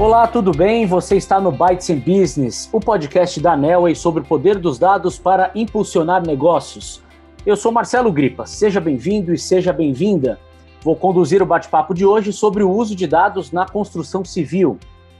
Olá, 0.00 0.26
tudo 0.26 0.50
bem? 0.50 0.86
Você 0.86 1.18
está 1.18 1.38
no 1.38 1.52
Bytes 1.52 1.90
in 1.90 1.98
Business, 1.98 2.70
o 2.72 2.80
podcast 2.80 3.38
da 3.38 3.54
Nelway 3.54 3.94
sobre 3.94 4.22
o 4.22 4.24
poder 4.24 4.58
dos 4.58 4.78
dados 4.78 5.18
para 5.18 5.50
impulsionar 5.54 6.26
negócios. 6.26 7.02
Eu 7.44 7.54
sou 7.54 7.70
Marcelo 7.70 8.10
Gripa, 8.10 8.46
seja 8.46 8.80
bem-vindo 8.80 9.30
e 9.34 9.36
seja 9.36 9.74
bem-vinda. 9.74 10.40
Vou 10.82 10.96
conduzir 10.96 11.42
o 11.42 11.46
bate-papo 11.46 11.92
de 11.92 12.06
hoje 12.06 12.32
sobre 12.32 12.62
o 12.62 12.70
uso 12.70 12.96
de 12.96 13.06
dados 13.06 13.52
na 13.52 13.66
construção 13.68 14.24
civil. 14.24 14.78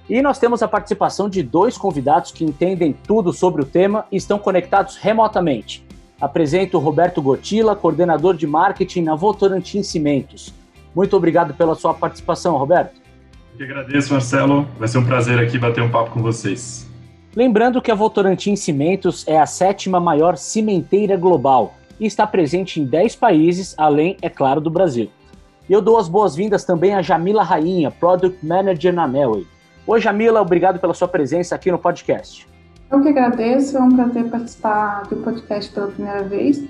E 0.09 0.23
nós 0.23 0.39
temos 0.39 0.63
a 0.63 0.69
participação 0.69 1.29
de 1.29 1.43
dois 1.43 1.77
convidados 1.77 2.33
que 2.33 2.43
entendem 2.43 2.97
tudo 3.07 3.35
sobre 3.35 3.61
o 3.61 3.67
tema 3.67 4.07
e 4.11 4.17
estão 4.17 4.39
conectados 4.39 4.97
remotamente. 4.97 5.87
Apresento 6.19 6.79
Roberto 6.79 7.21
Gotila, 7.21 7.77
coordenador 7.77 8.35
de 8.35 8.47
marketing 8.47 9.03
na 9.03 9.15
Votorantim 9.15 9.83
Cimentos. 9.83 10.55
Muito 10.97 11.15
obrigado 11.15 11.53
pela 11.53 11.75
sua 11.75 11.93
participação, 11.93 12.57
Roberto. 12.57 13.00
Eu 13.53 13.57
que 13.57 13.63
agradeço, 13.65 14.13
Marcelo. 14.13 14.67
Vai 14.79 14.89
ser 14.89 14.99
um 14.99 15.05
prazer 15.05 15.39
aqui 15.39 15.59
bater 15.59 15.83
um 15.83 15.91
papo 15.91 16.11
com 16.11 16.23
vocês. 16.23 16.89
Lembrando 17.35 17.81
que 17.81 17.91
a 17.91 17.95
Votorantim 17.95 18.57
Cimentos 18.57 19.25
é 19.27 19.39
a 19.39 19.47
sétima 19.47 20.01
maior 20.01 20.37
cimenteira 20.37 21.17
global 21.17 21.75
e 21.99 22.07
está 22.07 22.27
presente 22.27 22.81
em 22.81 22.85
10 22.85 23.15
países, 23.17 23.75
além, 23.77 24.17
é 24.21 24.29
claro, 24.29 24.61
do 24.61 24.71
Brasil. 24.71 25.11
E 25.69 25.73
eu 25.73 25.81
dou 25.81 25.99
as 25.99 26.09
boas-vindas 26.09 26.65
também 26.65 26.95
a 26.95 27.03
Jamila 27.03 27.45
Rainha, 27.45 27.91
Product 27.91 28.45
Manager 28.45 28.93
na 28.93 29.07
Nelway. 29.07 29.47
Oi, 29.87 30.01
Jamila, 30.01 30.41
obrigado 30.41 30.81
pela 30.81 30.95
sua 30.95 31.07
presença 31.07 31.55
aqui 31.55 31.71
no 31.71 31.79
podcast. 31.79 32.49
Eu 32.91 33.01
que 33.01 33.09
agradeço, 33.09 33.77
é 33.77 33.81
um 33.81 33.95
prazer 33.95 34.25
participar 34.25 35.03
do 35.09 35.17
podcast 35.17 35.73
pela 35.73 35.87
primeira 35.87 36.25
vez 36.25 36.65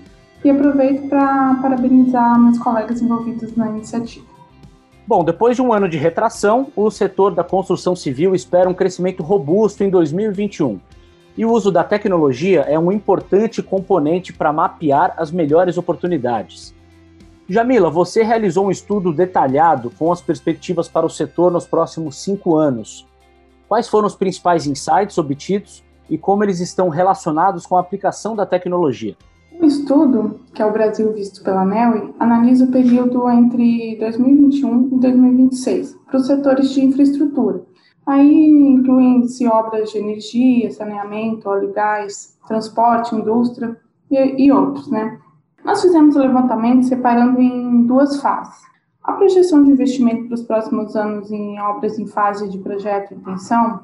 e 0.45 0.51
aproveito 0.51 1.09
para 1.09 1.55
parabenizar 1.63 2.39
meus 2.39 2.59
colegas 2.59 3.01
envolvidos 3.01 3.57
na 3.57 3.71
iniciativa. 3.71 4.30
Bom, 5.11 5.25
depois 5.25 5.57
de 5.57 5.61
um 5.61 5.73
ano 5.73 5.89
de 5.89 5.99
retração, 5.99 6.69
o 6.77 6.89
setor 6.89 7.35
da 7.35 7.43
construção 7.43 7.97
civil 7.97 8.33
espera 8.33 8.71
um 8.71 8.75
crescimento 8.75 9.25
robusto 9.25 9.83
em 9.83 9.91
2021. 9.91 10.79
E 11.37 11.45
o 11.45 11.51
uso 11.51 11.73
da 11.73 11.83
tecnologia 11.83 12.61
é 12.61 12.79
um 12.79 12.93
importante 12.93 13.61
componente 13.61 14.33
para 14.33 14.53
mapear 14.53 15.13
as 15.17 15.33
melhores 15.33 15.77
oportunidades. 15.77 16.73
Jamila, 17.49 17.91
você 17.91 18.23
realizou 18.23 18.67
um 18.67 18.71
estudo 18.71 19.13
detalhado 19.13 19.91
com 19.99 20.13
as 20.13 20.23
perspectivas 20.23 20.87
para 20.87 21.07
o 21.07 21.11
setor 21.11 21.51
nos 21.51 21.67
próximos 21.67 22.15
cinco 22.15 22.55
anos. 22.55 23.05
Quais 23.67 23.89
foram 23.89 24.07
os 24.07 24.15
principais 24.15 24.65
insights 24.65 25.19
obtidos 25.19 25.83
e 26.09 26.17
como 26.17 26.45
eles 26.45 26.61
estão 26.61 26.89
relacionados 26.89 27.67
com 27.67 27.77
a 27.77 27.81
aplicação 27.81 28.37
da 28.37 28.47
tecnologia? 28.47 29.17
O 29.59 29.65
estudo, 29.65 30.41
que 30.55 30.63
é 30.63 30.67
o 30.67 30.73
Brasil 30.73 31.13
visto 31.13 31.43
pela 31.43 31.65
NEL, 31.65 32.15
analisa 32.19 32.65
o 32.65 32.71
período 32.71 33.29
entre 33.29 33.97
2021 33.99 34.89
e 34.93 35.01
2026 35.01 35.99
para 36.07 36.17
os 36.17 36.27
setores 36.27 36.71
de 36.71 36.85
infraestrutura. 36.85 37.63
Aí 38.07 38.49
incluem-se 38.51 39.47
obras 39.47 39.91
de 39.91 39.99
energia, 39.99 40.71
saneamento, 40.71 41.49
óleo 41.49 41.71
e 41.71 41.73
gás, 41.73 42.39
transporte, 42.47 43.15
indústria 43.15 43.77
e, 44.11 44.47
e 44.47 44.53
outros, 44.53 44.91
né? 44.91 45.19
Nós 45.65 45.83
fizemos 45.83 46.17
o 46.17 46.21
levantamento 46.21 46.85
separando 46.85 47.41
em 47.41 47.85
duas 47.87 48.21
fases. 48.21 48.63
A 49.03 49.13
projeção 49.13 49.63
de 49.63 49.71
investimento 49.71 50.27
para 50.27 50.35
os 50.35 50.43
próximos 50.43 50.97
anos 50.97 51.31
em 51.31 51.61
obras 51.61 51.99
em 51.99 52.07
fase 52.07 52.49
de 52.49 52.59
projeto 52.59 53.13
e 53.13 53.17
intenção 53.17 53.81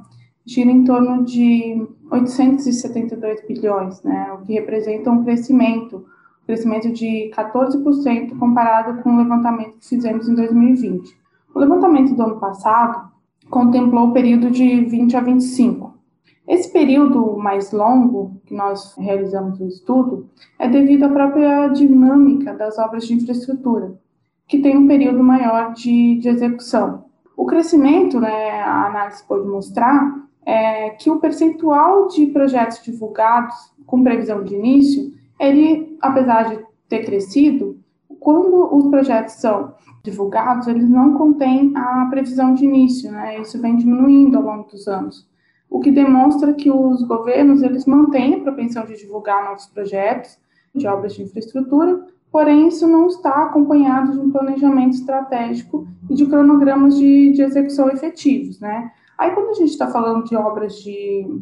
gira 0.46 0.70
em 0.70 0.84
torno 0.84 1.24
de 1.24 1.86
872 2.10 3.44
bilhões, 3.46 4.00
né, 4.02 4.32
o 4.32 4.44
que 4.44 4.52
representa 4.52 5.10
um 5.10 5.24
crescimento, 5.24 5.96
um 6.42 6.46
crescimento 6.46 6.92
de 6.92 7.30
14% 7.34 8.38
comparado 8.38 9.02
com 9.02 9.10
o 9.10 9.18
levantamento 9.18 9.78
que 9.78 9.88
fizemos 9.88 10.28
em 10.28 10.34
2020. 10.34 11.18
O 11.52 11.58
levantamento 11.58 12.14
do 12.14 12.22
ano 12.22 12.38
passado 12.38 13.10
contemplou 13.50 14.08
o 14.08 14.12
período 14.12 14.50
de 14.50 14.84
20 14.84 15.16
a 15.16 15.20
25. 15.20 15.96
Esse 16.46 16.72
período 16.72 17.36
mais 17.36 17.72
longo 17.72 18.40
que 18.46 18.54
nós 18.54 18.94
realizamos 18.96 19.58
o 19.58 19.66
estudo 19.66 20.30
é 20.60 20.68
devido 20.68 21.04
à 21.04 21.08
própria 21.08 21.66
dinâmica 21.68 22.54
das 22.54 22.78
obras 22.78 23.04
de 23.04 23.14
infraestrutura, 23.14 23.98
que 24.46 24.60
tem 24.60 24.76
um 24.76 24.86
período 24.86 25.24
maior 25.24 25.72
de, 25.72 26.20
de 26.20 26.28
execução. 26.28 27.06
O 27.36 27.46
crescimento, 27.46 28.20
né, 28.20 28.60
a 28.62 28.86
análise 28.86 29.24
pode 29.26 29.48
mostrar, 29.48 30.25
é, 30.46 30.90
que 30.90 31.10
o 31.10 31.18
percentual 31.18 32.06
de 32.06 32.26
projetos 32.26 32.80
divulgados 32.82 33.54
com 33.84 34.04
previsão 34.04 34.44
de 34.44 34.54
início, 34.54 35.12
ele, 35.40 35.98
apesar 36.00 36.44
de 36.44 36.64
ter 36.88 37.04
crescido, 37.04 37.78
quando 38.20 38.74
os 38.74 38.86
projetos 38.86 39.34
são 39.34 39.74
divulgados, 40.04 40.68
eles 40.68 40.88
não 40.88 41.18
contêm 41.18 41.72
a 41.76 42.06
previsão 42.08 42.54
de 42.54 42.64
início, 42.64 43.10
né? 43.10 43.40
Isso 43.40 43.60
vem 43.60 43.76
diminuindo 43.76 44.36
ao 44.36 44.44
longo 44.44 44.70
dos 44.70 44.86
anos, 44.86 45.28
o 45.68 45.80
que 45.80 45.90
demonstra 45.90 46.54
que 46.54 46.70
os 46.70 47.02
governos 47.02 47.62
eles 47.62 47.84
mantêm 47.86 48.34
a 48.34 48.40
propensão 48.40 48.86
de 48.86 48.96
divulgar 48.96 49.44
novos 49.44 49.66
projetos 49.66 50.38
de 50.72 50.86
obras 50.86 51.14
de 51.14 51.22
infraestrutura, 51.22 52.06
porém 52.30 52.68
isso 52.68 52.86
não 52.86 53.08
está 53.08 53.42
acompanhado 53.44 54.12
de 54.12 54.18
um 54.20 54.30
planejamento 54.30 54.94
estratégico 54.94 55.88
e 56.08 56.14
de 56.14 56.26
cronogramas 56.26 56.96
de, 56.96 57.32
de 57.32 57.42
execução 57.42 57.88
efetivos, 57.88 58.60
né? 58.60 58.92
Aí, 59.18 59.30
quando 59.32 59.50
a 59.50 59.54
gente 59.54 59.70
está 59.70 59.88
falando 59.88 60.24
de 60.24 60.36
obras 60.36 60.74
de, 60.76 61.40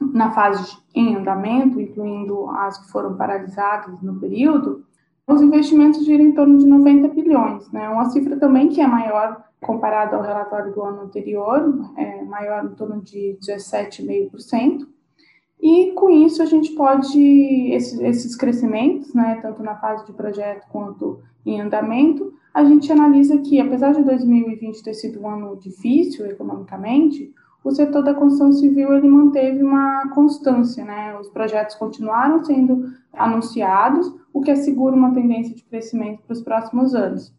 na 0.00 0.30
fase 0.32 0.64
de, 0.64 0.78
em 0.94 1.16
andamento, 1.16 1.80
incluindo 1.80 2.48
as 2.50 2.78
que 2.78 2.90
foram 2.90 3.16
paralisadas 3.16 4.00
no 4.00 4.18
período, 4.20 4.84
os 5.26 5.40
investimentos 5.40 6.04
giram 6.04 6.24
em 6.24 6.32
torno 6.32 6.58
de 6.58 6.66
90 6.66 7.08
bilhões, 7.08 7.70
né? 7.70 7.88
Uma 7.88 8.06
cifra 8.10 8.36
também 8.36 8.68
que 8.68 8.80
é 8.80 8.86
maior 8.86 9.44
comparado 9.60 10.16
ao 10.16 10.22
relatório 10.22 10.72
do 10.72 10.82
ano 10.82 11.02
anterior, 11.02 11.92
é 11.96 12.22
maior 12.22 12.64
em 12.64 12.74
torno 12.74 13.02
de 13.02 13.38
17,5%. 13.40 14.86
E 15.62 15.92
com 15.92 16.08
isso 16.08 16.42
a 16.42 16.46
gente 16.46 16.72
pode, 16.72 17.20
esses, 17.72 18.00
esses 18.00 18.34
crescimentos, 18.34 19.12
né, 19.12 19.38
tanto 19.42 19.62
na 19.62 19.76
fase 19.76 20.06
de 20.06 20.12
projeto 20.12 20.66
quanto 20.70 21.20
em 21.44 21.60
andamento, 21.60 22.32
a 22.52 22.64
gente 22.64 22.90
analisa 22.90 23.38
que, 23.38 23.60
apesar 23.60 23.92
de 23.92 24.02
2020 24.02 24.82
ter 24.82 24.94
sido 24.94 25.20
um 25.20 25.28
ano 25.28 25.56
difícil 25.56 26.26
economicamente, 26.26 27.32
o 27.62 27.70
setor 27.70 28.02
da 28.02 28.14
construção 28.14 28.52
civil 28.52 28.94
ele 28.94 29.08
manteve 29.08 29.62
uma 29.62 30.08
constância, 30.14 30.84
né? 30.84 31.16
Os 31.18 31.28
projetos 31.28 31.76
continuaram 31.76 32.42
sendo 32.42 32.90
anunciados, 33.12 34.12
o 34.32 34.40
que 34.40 34.50
assegura 34.50 34.96
uma 34.96 35.12
tendência 35.12 35.54
de 35.54 35.62
crescimento 35.64 36.22
para 36.22 36.32
os 36.32 36.42
próximos 36.42 36.94
anos. 36.94 37.34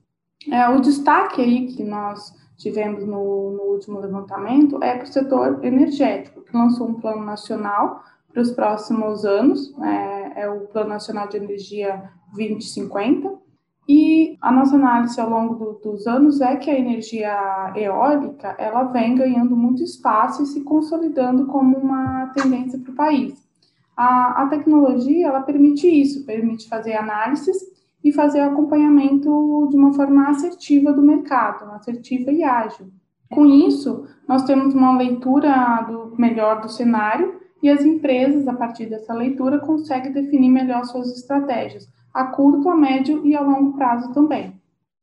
É, 0.49 0.69
o 0.69 0.79
destaque 0.79 1.41
aí 1.41 1.67
que 1.67 1.83
nós 1.83 2.33
tivemos 2.61 3.05
no, 3.05 3.51
no 3.51 3.63
último 3.73 3.99
levantamento 3.99 4.81
é 4.83 4.95
para 4.95 5.03
o 5.03 5.07
setor 5.07 5.65
energético, 5.65 6.41
que 6.41 6.55
lançou 6.55 6.87
um 6.87 6.93
plano 6.93 7.23
nacional 7.23 8.03
para 8.31 8.41
os 8.41 8.51
próximos 8.51 9.25
anos, 9.25 9.73
é, 9.81 10.43
é 10.43 10.49
o 10.49 10.61
Plano 10.67 10.89
Nacional 10.89 11.27
de 11.27 11.37
Energia 11.37 12.09
2050, 12.33 13.41
e 13.89 14.37
a 14.41 14.51
nossa 14.51 14.75
análise 14.75 15.19
ao 15.19 15.29
longo 15.29 15.55
do, 15.55 15.73
dos 15.73 16.07
anos 16.07 16.39
é 16.39 16.55
que 16.55 16.69
a 16.69 16.79
energia 16.79 17.73
eólica 17.75 18.55
ela 18.57 18.83
vem 18.83 19.15
ganhando 19.15 19.55
muito 19.55 19.83
espaço 19.83 20.43
e 20.43 20.45
se 20.45 20.61
consolidando 20.61 21.47
como 21.47 21.77
uma 21.77 22.27
tendência 22.27 22.79
para 22.79 22.91
o 22.91 22.95
país. 22.95 23.49
A, 23.97 24.43
a 24.43 24.47
tecnologia 24.47 25.27
ela 25.27 25.41
permite 25.41 25.87
isso, 25.87 26.25
permite 26.25 26.69
fazer 26.69 26.93
análises 26.93 27.57
e 28.03 28.11
fazer 28.11 28.39
acompanhamento 28.39 29.67
de 29.69 29.77
uma 29.77 29.93
forma 29.93 30.29
assertiva 30.29 30.91
do 30.91 31.01
mercado, 31.01 31.71
assertiva 31.71 32.31
e 32.31 32.43
ágil. 32.43 32.87
Com 33.29 33.45
isso, 33.45 34.05
nós 34.27 34.43
temos 34.43 34.73
uma 34.73 34.97
leitura 34.97 35.81
do 35.87 36.15
melhor 36.17 36.61
do 36.61 36.69
cenário 36.69 37.39
e 37.61 37.69
as 37.69 37.85
empresas, 37.85 38.47
a 38.47 38.53
partir 38.53 38.87
dessa 38.87 39.13
leitura, 39.13 39.59
conseguem 39.59 40.11
definir 40.11 40.49
melhor 40.49 40.83
suas 40.85 41.11
estratégias 41.11 41.87
a 42.13 42.25
curto, 42.25 42.69
a 42.69 42.75
médio 42.75 43.25
e 43.25 43.35
a 43.35 43.41
longo 43.41 43.73
prazo 43.77 44.13
também. 44.13 44.53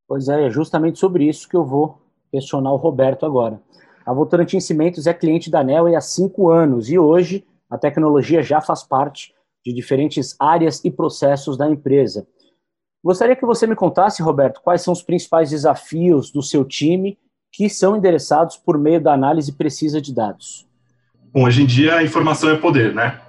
Pois 0.07 0.29
é, 0.29 0.47
é 0.47 0.51
justamente 0.51 0.99
sobre 0.99 1.25
isso 1.27 1.49
que 1.49 1.57
eu 1.57 1.65
vou 1.65 1.99
questionar 2.31 2.73
o 2.73 2.77
Roberto 2.77 3.25
agora. 3.25 3.61
A 4.05 4.13
Votorantim 4.13 4.61
Cimentos 4.61 5.07
é 5.07 5.15
cliente 5.15 5.51
da 5.51 5.63
NEL 5.63 5.87
há 5.95 6.01
cinco 6.01 6.51
anos 6.51 6.91
e 6.91 6.99
hoje 6.99 7.45
a 7.69 7.77
tecnologia 7.77 8.43
já 8.43 8.61
faz 8.61 8.83
parte 8.83 9.35
de 9.65 9.73
diferentes 9.73 10.35
áreas 10.39 10.83
e 10.85 10.91
processos 10.91 11.57
da 11.57 11.69
empresa. 11.69 12.27
Gostaria 13.03 13.37
que 13.37 13.47
você 13.47 13.67
me 13.67 13.77
contasse, 13.77 14.23
Roberto, 14.23 14.61
quais 14.63 14.83
são 14.83 14.93
os 14.93 15.03
principais 15.03 15.51
desafios 15.51 16.31
do 16.31 16.43
seu 16.43 16.65
time 16.65 17.19
que 17.53 17.69
são 17.69 17.97
endereçados 17.97 18.57
por 18.57 18.79
meio 18.79 19.01
da 19.01 19.13
análise 19.13 19.53
precisa 19.53 20.01
de 20.01 20.15
dados. 20.15 20.67
Bom, 21.33 21.45
hoje 21.45 21.63
em 21.63 21.67
dia 21.67 21.97
a 21.97 22.03
informação 22.03 22.51
é 22.51 22.57
poder, 22.57 22.95
né? 22.95 23.21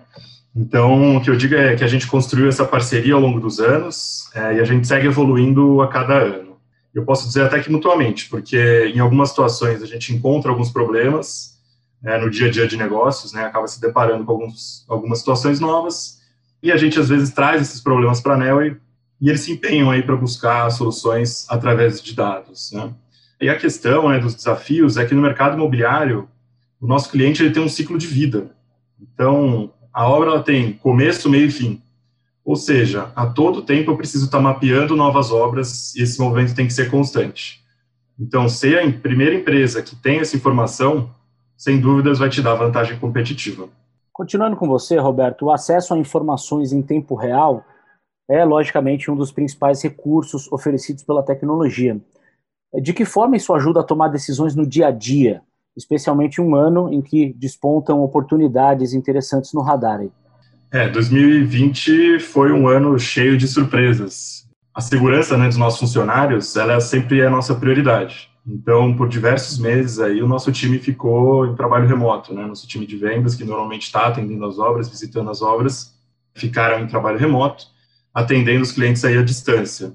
Então, 0.55 1.17
o 1.17 1.21
que 1.21 1.29
eu 1.29 1.37
digo 1.37 1.55
é 1.55 1.75
que 1.75 1.83
a 1.83 1.87
gente 1.87 2.07
construiu 2.07 2.49
essa 2.49 2.65
parceria 2.65 3.13
ao 3.13 3.19
longo 3.19 3.39
dos 3.39 3.59
anos 3.59 4.29
é, 4.33 4.55
e 4.55 4.59
a 4.59 4.63
gente 4.63 4.87
segue 4.87 5.07
evoluindo 5.07 5.81
a 5.81 5.87
cada 5.87 6.15
ano. 6.15 6.57
Eu 6.93 7.05
posso 7.05 7.27
dizer 7.27 7.43
até 7.43 7.59
que 7.59 7.71
mutuamente, 7.71 8.27
porque 8.29 8.91
em 8.93 8.99
algumas 8.99 9.29
situações 9.29 9.81
a 9.83 9.85
gente 9.85 10.13
encontra 10.13 10.51
alguns 10.51 10.71
problemas 10.71 11.57
é, 12.03 12.17
no 12.17 12.29
dia 12.29 12.47
a 12.47 12.51
dia 12.51 12.67
de 12.67 12.77
negócios, 12.77 13.31
né, 13.31 13.45
acaba 13.45 13.67
se 13.67 13.79
deparando 13.79 14.25
com 14.25 14.31
alguns, 14.31 14.85
algumas 14.89 15.19
situações 15.19 15.59
novas 15.59 16.19
e 16.63 16.71
a 16.71 16.77
gente 16.77 16.99
às 16.99 17.07
vezes 17.07 17.29
traz 17.29 17.61
esses 17.61 17.79
problemas 17.79 18.19
para 18.19 18.33
a 18.33 18.37
Nelway 18.37 18.75
e 19.21 19.29
eles 19.29 19.41
se 19.41 19.51
empenham 19.51 19.91
aí 19.91 20.01
para 20.01 20.15
buscar 20.15 20.69
soluções 20.69 21.45
através 21.49 22.01
de 22.01 22.13
dados. 22.15 22.71
Né. 22.71 22.93
E 23.41 23.49
a 23.49 23.57
questão 23.57 24.09
né, 24.09 24.19
dos 24.19 24.35
desafios 24.35 24.97
é 24.97 25.05
que 25.05 25.15
no 25.15 25.21
mercado 25.21 25.55
imobiliário 25.55 26.27
o 26.79 26.87
nosso 26.87 27.09
cliente 27.09 27.43
ele 27.43 27.53
tem 27.53 27.61
um 27.61 27.69
ciclo 27.69 27.97
de 27.97 28.07
vida. 28.07 28.51
Então, 29.01 29.71
a 29.93 30.07
obra 30.07 30.29
ela 30.29 30.43
tem 30.43 30.73
começo, 30.73 31.29
meio 31.29 31.47
e 31.47 31.51
fim. 31.51 31.81
Ou 32.43 32.55
seja, 32.55 33.11
a 33.15 33.27
todo 33.27 33.61
tempo 33.61 33.91
eu 33.91 33.97
preciso 33.97 34.25
estar 34.25 34.39
mapeando 34.39 34.95
novas 34.95 35.31
obras 35.31 35.93
e 35.95 36.01
esse 36.01 36.19
movimento 36.19 36.55
tem 36.55 36.65
que 36.65 36.73
ser 36.73 36.89
constante. 36.89 37.61
Então, 38.17 38.49
ser 38.49 38.79
a 38.79 38.91
primeira 38.91 39.35
empresa 39.35 39.81
que 39.81 39.95
tem 39.95 40.19
essa 40.19 40.35
informação, 40.35 41.09
sem 41.55 41.79
dúvidas, 41.79 42.19
vai 42.19 42.29
te 42.29 42.41
dar 42.41 42.55
vantagem 42.55 42.97
competitiva. 42.97 43.67
Continuando 44.11 44.57
com 44.57 44.67
você, 44.67 44.97
Roberto, 44.97 45.45
o 45.45 45.51
acesso 45.51 45.93
a 45.93 45.97
informações 45.97 46.73
em 46.73 46.81
tempo 46.81 47.15
real 47.15 47.63
é, 48.29 48.45
logicamente, 48.45 49.09
um 49.09 49.15
dos 49.15 49.31
principais 49.31 49.81
recursos 49.81 50.51
oferecidos 50.51 51.03
pela 51.03 51.23
tecnologia. 51.23 51.99
De 52.81 52.93
que 52.93 53.03
forma 53.03 53.35
isso 53.35 53.53
ajuda 53.53 53.79
a 53.79 53.83
tomar 53.83 54.09
decisões 54.09 54.55
no 54.55 54.67
dia 54.67 54.87
a 54.87 54.91
dia, 54.91 55.41
especialmente 55.75 56.39
um 56.39 56.53
ano 56.53 56.93
em 56.93 57.01
que 57.01 57.33
despontam 57.33 58.03
oportunidades 58.03 58.93
interessantes 58.93 59.51
no 59.53 59.61
radar? 59.61 60.05
É, 60.71 60.87
2020 60.87 62.19
foi 62.19 62.51
um 62.51 62.67
ano 62.67 62.99
cheio 62.99 63.35
de 63.35 63.47
surpresas. 63.47 64.47
A 64.75 64.81
segurança 64.81 65.35
né, 65.35 65.47
dos 65.47 65.57
nossos 65.57 65.79
funcionários, 65.79 66.55
ela 66.55 66.73
é 66.73 66.79
sempre 66.79 67.23
a 67.23 67.29
nossa 67.29 67.55
prioridade. 67.55 68.29
Então, 68.45 68.95
por 68.95 69.09
diversos 69.09 69.57
meses 69.57 69.99
aí, 69.99 70.21
o 70.21 70.27
nosso 70.27 70.51
time 70.51 70.77
ficou 70.77 71.47
em 71.47 71.55
trabalho 71.55 71.87
remoto, 71.87 72.33
né? 72.33 72.45
Nosso 72.45 72.67
time 72.67 72.85
de 72.85 72.95
vendas, 72.97 73.35
que 73.35 73.43
normalmente 73.43 73.83
está 73.83 74.07
atendendo 74.07 74.45
as 74.45 74.57
obras, 74.57 74.89
visitando 74.89 75.29
as 75.29 75.41
obras, 75.41 75.93
ficaram 76.33 76.81
em 76.81 76.87
trabalho 76.87 77.19
remoto, 77.19 77.65
atendendo 78.19 78.61
os 78.61 78.71
clientes 78.71 79.03
aí 79.05 79.17
à 79.17 79.23
distância. 79.23 79.93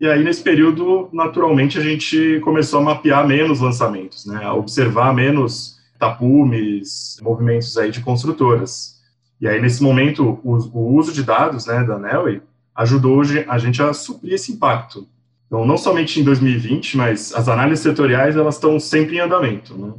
E 0.00 0.06
aí, 0.06 0.22
nesse 0.22 0.42
período, 0.42 1.08
naturalmente, 1.12 1.78
a 1.78 1.82
gente 1.82 2.40
começou 2.40 2.80
a 2.80 2.82
mapear 2.82 3.26
menos 3.26 3.60
lançamentos, 3.60 4.24
né? 4.26 4.44
A 4.44 4.54
observar 4.54 5.12
menos 5.12 5.76
tapumes, 5.98 7.18
movimentos 7.20 7.76
aí 7.76 7.90
de 7.90 8.00
construtoras. 8.00 8.96
E 9.40 9.46
aí, 9.46 9.60
nesse 9.60 9.82
momento, 9.82 10.40
o, 10.44 10.56
o 10.72 10.96
uso 10.96 11.12
de 11.12 11.22
dados, 11.22 11.66
né, 11.66 11.84
da 11.84 11.98
Nelway, 11.98 12.40
ajudou 12.74 13.22
a 13.48 13.58
gente 13.58 13.82
a 13.82 13.92
suprir 13.92 14.34
esse 14.34 14.52
impacto. 14.52 15.06
Então, 15.46 15.66
não 15.66 15.76
somente 15.76 16.20
em 16.20 16.24
2020, 16.24 16.96
mas 16.96 17.34
as 17.34 17.48
análises 17.48 17.82
setoriais 17.82 18.36
elas 18.36 18.54
estão 18.54 18.78
sempre 18.78 19.16
em 19.16 19.20
andamento. 19.20 19.76
Né? 19.76 19.92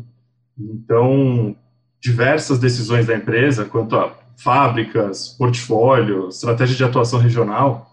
Então, 0.58 1.56
diversas 2.02 2.58
decisões 2.58 3.06
da 3.06 3.16
empresa 3.16 3.66
quanto 3.66 3.96
a 3.98 4.14
fábricas, 4.44 5.30
portfólio, 5.38 6.30
estratégia 6.30 6.76
de 6.76 6.84
atuação 6.84 7.20
regional 7.20 7.88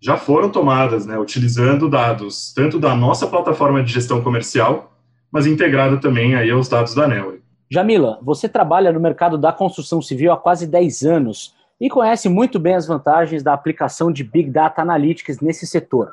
já 0.00 0.18
foram 0.18 0.50
tomadas, 0.50 1.06
né, 1.06 1.18
utilizando 1.18 1.88
dados 1.88 2.52
tanto 2.52 2.78
da 2.78 2.94
nossa 2.94 3.26
plataforma 3.26 3.82
de 3.82 3.90
gestão 3.90 4.20
comercial, 4.20 4.92
mas 5.32 5.46
integrada 5.46 5.96
também 5.96 6.34
aí 6.34 6.50
aos 6.50 6.68
dados 6.68 6.94
da 6.94 7.08
Nelway. 7.08 7.40
Jamila, 7.70 8.18
você 8.22 8.46
trabalha 8.46 8.92
no 8.92 9.00
mercado 9.00 9.38
da 9.38 9.50
construção 9.50 10.02
civil 10.02 10.30
há 10.30 10.36
quase 10.36 10.66
10 10.66 11.04
anos 11.04 11.54
e 11.80 11.88
conhece 11.88 12.28
muito 12.28 12.58
bem 12.58 12.74
as 12.74 12.86
vantagens 12.86 13.42
da 13.42 13.54
aplicação 13.54 14.12
de 14.12 14.22
Big 14.22 14.50
Data 14.50 14.82
Analytics 14.82 15.40
nesse 15.40 15.66
setor. 15.66 16.12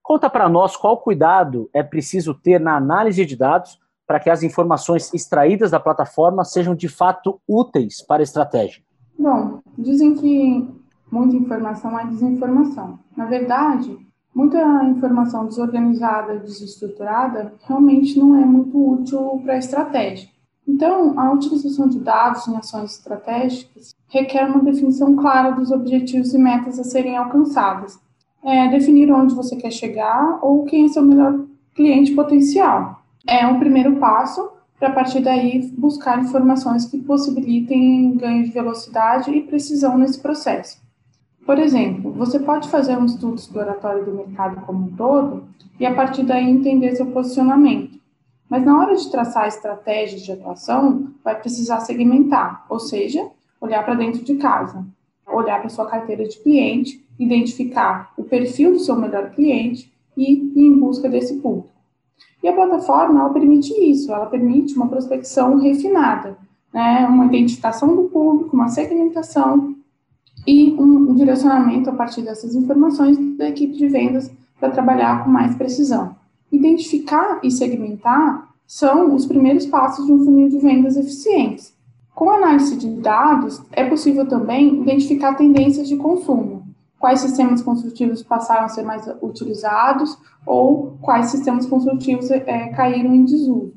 Conta 0.00 0.30
para 0.30 0.48
nós 0.48 0.76
qual 0.76 0.98
cuidado 0.98 1.68
é 1.74 1.82
preciso 1.82 2.34
ter 2.34 2.60
na 2.60 2.76
análise 2.76 3.26
de 3.26 3.34
dados 3.34 3.80
para 4.06 4.20
que 4.20 4.30
as 4.30 4.44
informações 4.44 5.12
extraídas 5.12 5.72
da 5.72 5.80
plataforma 5.80 6.44
sejam 6.44 6.74
de 6.74 6.88
fato 6.88 7.40
úteis 7.48 8.00
para 8.00 8.22
a 8.22 8.24
estratégia. 8.24 8.83
Bom, 9.18 9.60
dizem 9.78 10.14
que 10.14 10.68
muita 11.10 11.36
informação 11.36 11.98
é 11.98 12.06
desinformação. 12.06 12.98
Na 13.16 13.26
verdade, 13.26 13.96
muita 14.34 14.84
informação 14.84 15.46
desorganizada, 15.46 16.38
desestruturada, 16.38 17.54
realmente 17.66 18.18
não 18.18 18.34
é 18.36 18.44
muito 18.44 18.76
útil 18.76 19.40
para 19.44 19.54
a 19.54 19.58
estratégia. 19.58 20.28
Então, 20.66 21.18
a 21.18 21.30
utilização 21.32 21.88
de 21.88 22.00
dados 22.00 22.48
em 22.48 22.56
ações 22.56 22.92
estratégicas 22.92 23.94
requer 24.08 24.46
uma 24.46 24.62
definição 24.62 25.14
clara 25.14 25.50
dos 25.50 25.70
objetivos 25.70 26.32
e 26.32 26.38
metas 26.38 26.78
a 26.78 26.84
serem 26.84 27.16
alcançadas, 27.16 27.98
é, 28.42 28.68
definir 28.68 29.12
onde 29.12 29.34
você 29.34 29.56
quer 29.56 29.70
chegar 29.70 30.38
ou 30.42 30.64
quem 30.64 30.86
é 30.86 30.88
seu 30.88 31.04
melhor 31.04 31.38
cliente 31.74 32.12
potencial. 32.12 33.02
É 33.26 33.46
um 33.46 33.58
primeiro 33.58 33.96
passo 33.96 34.53
para, 34.84 34.88
a 34.88 34.94
partir 34.94 35.20
daí, 35.20 35.72
buscar 35.78 36.22
informações 36.22 36.84
que 36.84 36.98
possibilitem 36.98 38.16
ganho 38.18 38.44
de 38.44 38.50
velocidade 38.50 39.30
e 39.30 39.40
precisão 39.40 39.96
nesse 39.96 40.20
processo. 40.20 40.78
Por 41.46 41.58
exemplo, 41.58 42.12
você 42.12 42.38
pode 42.38 42.68
fazer 42.68 42.96
um 42.98 43.06
estudo 43.06 43.36
exploratório 43.36 44.04
do 44.04 44.12
mercado 44.12 44.60
como 44.66 44.86
um 44.86 44.90
todo 44.94 45.44
e, 45.80 45.86
a 45.86 45.94
partir 45.94 46.24
daí, 46.24 46.50
entender 46.50 46.94
seu 46.96 47.06
posicionamento. 47.06 47.98
Mas, 48.48 48.62
na 48.62 48.78
hora 48.78 48.94
de 48.94 49.10
traçar 49.10 49.48
estratégias 49.48 50.20
de 50.20 50.32
atuação, 50.32 51.14
vai 51.24 51.40
precisar 51.40 51.80
segmentar, 51.80 52.66
ou 52.68 52.78
seja, 52.78 53.26
olhar 53.58 53.82
para 53.84 53.94
dentro 53.94 54.22
de 54.22 54.34
casa, 54.34 54.84
olhar 55.26 55.60
para 55.60 55.70
sua 55.70 55.86
carteira 55.86 56.28
de 56.28 56.38
cliente 56.42 57.02
identificar 57.18 58.12
o 58.18 58.24
perfil 58.24 58.72
do 58.72 58.80
seu 58.80 58.96
melhor 58.96 59.30
cliente 59.30 59.90
e 60.16 60.32
ir 60.32 60.66
em 60.66 60.78
busca 60.78 61.08
desse 61.08 61.36
público. 61.36 61.73
E 62.42 62.48
a 62.48 62.52
plataforma 62.52 63.20
ela 63.20 63.30
permite 63.30 63.72
isso, 63.72 64.12
ela 64.12 64.26
permite 64.26 64.76
uma 64.76 64.88
prospecção 64.88 65.58
refinada, 65.58 66.36
né, 66.72 67.06
uma 67.08 67.26
identificação 67.26 67.94
do 67.94 68.04
público, 68.04 68.54
uma 68.54 68.68
segmentação 68.68 69.74
e 70.46 70.74
um 70.78 71.14
direcionamento 71.14 71.88
a 71.88 71.92
partir 71.92 72.22
dessas 72.22 72.54
informações 72.54 73.16
da 73.38 73.48
equipe 73.48 73.74
de 73.76 73.88
vendas 73.88 74.30
para 74.60 74.70
trabalhar 74.70 75.24
com 75.24 75.30
mais 75.30 75.54
precisão. 75.54 76.14
Identificar 76.52 77.40
e 77.42 77.50
segmentar 77.50 78.48
são 78.66 79.14
os 79.14 79.26
primeiros 79.26 79.66
passos 79.66 80.06
de 80.06 80.12
um 80.12 80.24
funil 80.24 80.48
de 80.48 80.58
vendas 80.58 80.96
eficientes. 80.96 81.74
Com 82.14 82.30
análise 82.30 82.76
de 82.76 82.88
dados, 83.00 83.62
é 83.72 83.84
possível 83.84 84.26
também 84.26 84.82
identificar 84.82 85.34
tendências 85.34 85.88
de 85.88 85.96
consumo, 85.96 86.62
quais 87.04 87.20
sistemas 87.20 87.60
construtivos 87.60 88.22
passaram 88.22 88.64
a 88.64 88.68
ser 88.70 88.82
mais 88.82 89.06
utilizados 89.20 90.18
ou 90.46 90.96
quais 91.02 91.26
sistemas 91.26 91.66
construtivos 91.66 92.30
é, 92.30 92.68
caíram 92.68 93.14
em 93.14 93.26
desuso. 93.26 93.74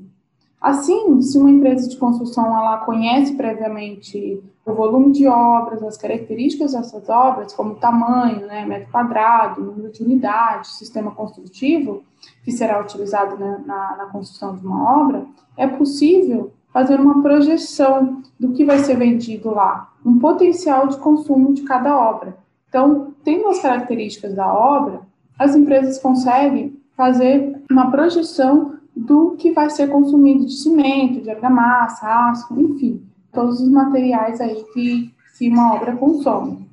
Assim, 0.62 1.22
se 1.22 1.38
uma 1.38 1.52
empresa 1.52 1.90
de 1.90 1.98
construção 1.98 2.46
ela 2.46 2.78
conhece 2.86 3.36
previamente 3.36 4.42
o 4.66 4.74
volume 4.74 5.12
de 5.12 5.28
obras, 5.28 5.84
as 5.84 5.98
características 5.98 6.72
dessas 6.72 7.10
obras, 7.10 7.52
como 7.52 7.76
tamanho, 7.76 8.48
né, 8.48 8.66
metro 8.66 8.90
quadrado, 8.94 9.62
número 9.62 9.92
de 9.92 10.04
unidades, 10.04 10.78
sistema 10.78 11.12
construtivo 11.12 12.04
que 12.46 12.52
será 12.54 12.80
utilizado 12.80 13.36
né, 13.36 13.62
na, 13.66 13.98
na 13.98 14.06
construção 14.06 14.56
de 14.56 14.66
uma 14.66 15.02
obra, 15.02 15.26
é 15.58 15.68
possível 15.68 16.54
fazer 16.72 16.98
uma 16.98 17.22
projeção 17.22 18.22
do 18.40 18.54
que 18.54 18.64
vai 18.64 18.80
ser 18.80 18.96
vendido 18.96 19.50
lá, 19.50 19.92
um 20.06 20.18
potencial 20.18 20.88
de 20.88 20.96
consumo 20.96 21.54
de 21.54 21.64
cada 21.64 21.94
obra 21.94 22.48
então, 22.70 23.14
tendo 23.28 23.50
as 23.50 23.62
características 23.62 24.34
da 24.34 24.48
obra, 24.48 25.02
as 25.38 25.54
empresas 25.54 26.00
conseguem 26.00 26.80
fazer 26.96 27.62
uma 27.70 27.92
projeção 27.92 28.76
do 28.96 29.32
que 29.32 29.52
vai 29.52 29.70
ser 29.70 29.90
consumido 29.90 30.46
de 30.46 30.54
cimento, 30.54 31.22
de 31.22 31.30
argamassa, 31.30 32.08
aço, 32.08 32.58
enfim, 32.58 33.02
todos 33.34 33.60
os 33.60 33.70
materiais 33.70 34.40
aí 34.40 34.64
que, 34.74 35.14
que 35.38 35.50
uma 35.50 35.74
obra 35.74 35.94
consome. 35.98 36.70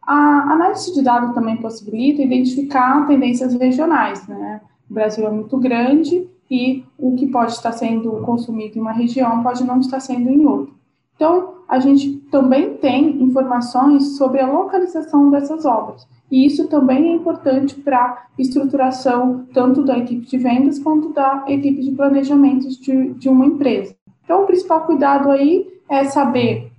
A 0.00 0.52
análise 0.52 0.94
de 0.94 1.02
dados 1.02 1.34
também 1.34 1.56
possibilita 1.56 2.22
identificar 2.22 3.04
tendências 3.08 3.52
regionais, 3.54 4.24
né? 4.28 4.60
O 4.88 4.94
Brasil 4.94 5.26
é 5.26 5.30
muito 5.32 5.58
grande 5.58 6.30
e 6.48 6.84
o 6.96 7.16
que 7.16 7.26
pode 7.26 7.50
estar 7.50 7.72
sendo 7.72 8.12
consumido 8.18 8.78
em 8.78 8.80
uma 8.80 8.92
região 8.92 9.42
pode 9.42 9.64
não 9.64 9.80
estar 9.80 9.98
sendo 9.98 10.30
em 10.30 10.46
outra. 10.46 10.72
Então, 11.16 11.54
a 11.66 11.80
gente 11.80 12.12
também 12.30 12.74
tem 12.74 13.22
informações 13.22 14.16
sobre 14.16 14.40
a 14.40 14.50
localização 14.50 15.30
dessas 15.30 15.64
obras. 15.64 16.06
E 16.30 16.46
isso 16.46 16.68
também 16.68 17.08
é 17.08 17.14
importante 17.14 17.74
para 17.74 17.98
a 17.98 18.26
estruturação 18.38 19.46
tanto 19.52 19.82
da 19.82 19.98
equipe 19.98 20.26
de 20.26 20.38
vendas 20.38 20.78
quanto 20.78 21.12
da 21.12 21.44
equipe 21.48 21.82
de 21.82 21.92
planejamento 21.92 22.68
de, 22.68 23.14
de 23.14 23.28
uma 23.28 23.46
empresa. 23.46 23.94
Então, 24.24 24.42
o 24.42 24.46
principal 24.46 24.82
cuidado 24.82 25.30
aí 25.30 25.66
é 25.88 26.04
saber 26.04 26.70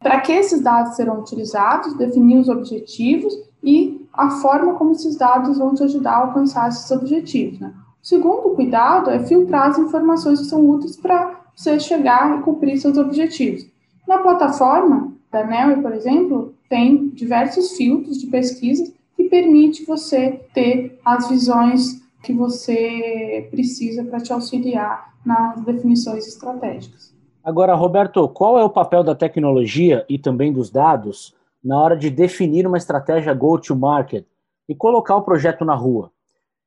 para 0.00 0.20
que 0.20 0.32
esses 0.32 0.60
dados 0.60 0.96
serão 0.96 1.20
utilizados, 1.20 1.94
definir 1.94 2.38
os 2.38 2.48
objetivos 2.48 3.32
e 3.62 4.04
a 4.12 4.30
forma 4.30 4.74
como 4.74 4.92
esses 4.92 5.16
dados 5.16 5.58
vão 5.58 5.74
te 5.74 5.82
ajudar 5.84 6.12
a 6.12 6.26
alcançar 6.26 6.68
esses 6.68 6.90
objetivos. 6.90 7.60
Né? 7.60 7.72
O 8.02 8.06
segundo 8.06 8.54
cuidado 8.54 9.10
é 9.10 9.20
filtrar 9.20 9.70
as 9.70 9.78
informações 9.78 10.40
que 10.40 10.46
são 10.46 10.68
úteis 10.68 10.96
para 10.96 11.40
você 11.54 11.78
chegar 11.78 12.38
e 12.38 12.42
cumprir 12.42 12.78
seus 12.78 12.98
objetivos. 12.98 13.71
Na 14.06 14.18
plataforma 14.18 15.12
da 15.30 15.44
NEL, 15.44 15.80
por 15.80 15.92
exemplo, 15.92 16.54
tem 16.68 17.08
diversos 17.10 17.76
filtros 17.76 18.18
de 18.18 18.26
pesquisa 18.26 18.92
que 19.16 19.24
permite 19.24 19.84
você 19.84 20.40
ter 20.52 20.98
as 21.04 21.28
visões 21.28 22.02
que 22.22 22.32
você 22.32 23.48
precisa 23.50 24.04
para 24.04 24.20
te 24.20 24.32
auxiliar 24.32 25.12
nas 25.24 25.60
definições 25.64 26.26
estratégicas. 26.26 27.14
Agora, 27.44 27.74
Roberto, 27.74 28.28
qual 28.28 28.58
é 28.58 28.64
o 28.64 28.70
papel 28.70 29.02
da 29.02 29.14
tecnologia 29.14 30.04
e 30.08 30.18
também 30.18 30.52
dos 30.52 30.70
dados 30.70 31.34
na 31.62 31.80
hora 31.80 31.96
de 31.96 32.10
definir 32.10 32.66
uma 32.66 32.78
estratégia 32.78 33.34
go-to-market 33.34 34.24
e 34.68 34.74
colocar 34.74 35.16
o 35.16 35.22
projeto 35.22 35.64
na 35.64 35.74
rua? 35.74 36.12